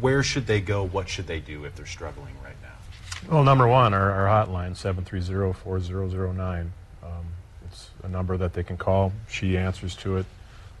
where 0.00 0.22
should 0.22 0.46
they 0.46 0.60
go? 0.60 0.84
What 0.84 1.08
should 1.08 1.26
they 1.26 1.40
do 1.40 1.64
if 1.64 1.74
they're 1.76 1.86
struggling 1.86 2.34
right 2.42 2.56
now? 2.62 3.32
Well, 3.32 3.44
number 3.44 3.68
one, 3.68 3.94
our, 3.94 4.10
our 4.10 4.46
hotline, 4.46 4.72
730-4009. 4.72 6.60
Um, 7.02 7.10
it's 7.66 7.90
a 8.02 8.08
number 8.08 8.36
that 8.36 8.52
they 8.52 8.62
can 8.62 8.76
call. 8.76 9.12
She 9.28 9.56
answers 9.56 9.94
to 9.96 10.18
it. 10.18 10.26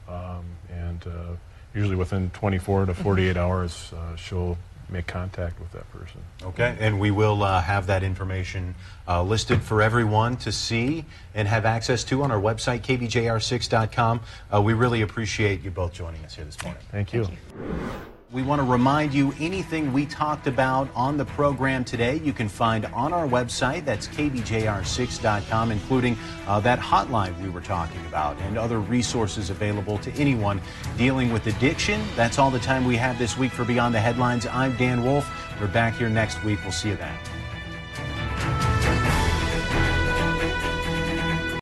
Um, 0.08 0.44
and 0.70 1.06
uh, 1.06 1.36
usually 1.74 1.96
within 1.96 2.30
24 2.30 2.86
to 2.86 2.94
48 2.94 3.36
hours, 3.36 3.92
uh, 3.96 4.16
she'll 4.16 4.58
make 4.92 5.06
contact 5.06 5.58
with 5.58 5.72
that 5.72 5.90
person. 5.90 6.20
Okay, 6.42 6.76
and 6.78 7.00
we 7.00 7.10
will 7.10 7.42
uh, 7.42 7.60
have 7.60 7.86
that 7.86 8.02
information 8.02 8.74
uh, 9.08 9.22
listed 9.22 9.62
for 9.62 9.82
everyone 9.82 10.36
to 10.38 10.52
see 10.52 11.04
and 11.34 11.48
have 11.48 11.64
access 11.64 12.04
to 12.04 12.22
on 12.22 12.30
our 12.30 12.40
website, 12.40 12.82
kbjr6.com. 12.82 14.20
Uh, 14.52 14.62
we 14.62 14.74
really 14.74 15.02
appreciate 15.02 15.62
you 15.62 15.70
both 15.70 15.92
joining 15.92 16.24
us 16.24 16.34
here 16.34 16.44
this 16.44 16.62
morning. 16.62 16.82
Thank 16.90 17.12
you. 17.12 17.26
We 18.32 18.42
want 18.42 18.60
to 18.60 18.64
remind 18.64 19.12
you 19.12 19.34
anything 19.38 19.92
we 19.92 20.06
talked 20.06 20.46
about 20.46 20.88
on 20.94 21.18
the 21.18 21.24
program 21.26 21.84
today, 21.84 22.16
you 22.24 22.32
can 22.32 22.48
find 22.48 22.86
on 22.86 23.12
our 23.12 23.28
website. 23.28 23.84
That's 23.84 24.08
kbjr6.com, 24.08 25.70
including 25.70 26.16
uh, 26.46 26.58
that 26.60 26.78
hotline 26.78 27.38
we 27.42 27.50
were 27.50 27.60
talking 27.60 28.00
about 28.06 28.38
and 28.38 28.56
other 28.56 28.80
resources 28.80 29.50
available 29.50 29.98
to 29.98 30.10
anyone 30.12 30.62
dealing 30.96 31.30
with 31.30 31.46
addiction. 31.46 32.02
That's 32.16 32.38
all 32.38 32.50
the 32.50 32.58
time 32.58 32.86
we 32.86 32.96
have 32.96 33.18
this 33.18 33.36
week 33.36 33.52
for 33.52 33.66
Beyond 33.66 33.94
the 33.94 34.00
Headlines. 34.00 34.46
I'm 34.46 34.74
Dan 34.76 35.04
Wolf. 35.04 35.30
We're 35.60 35.66
back 35.66 35.96
here 35.96 36.08
next 36.08 36.42
week. 36.42 36.58
We'll 36.62 36.72
see 36.72 36.88
you 36.88 36.96
then. 36.96 37.14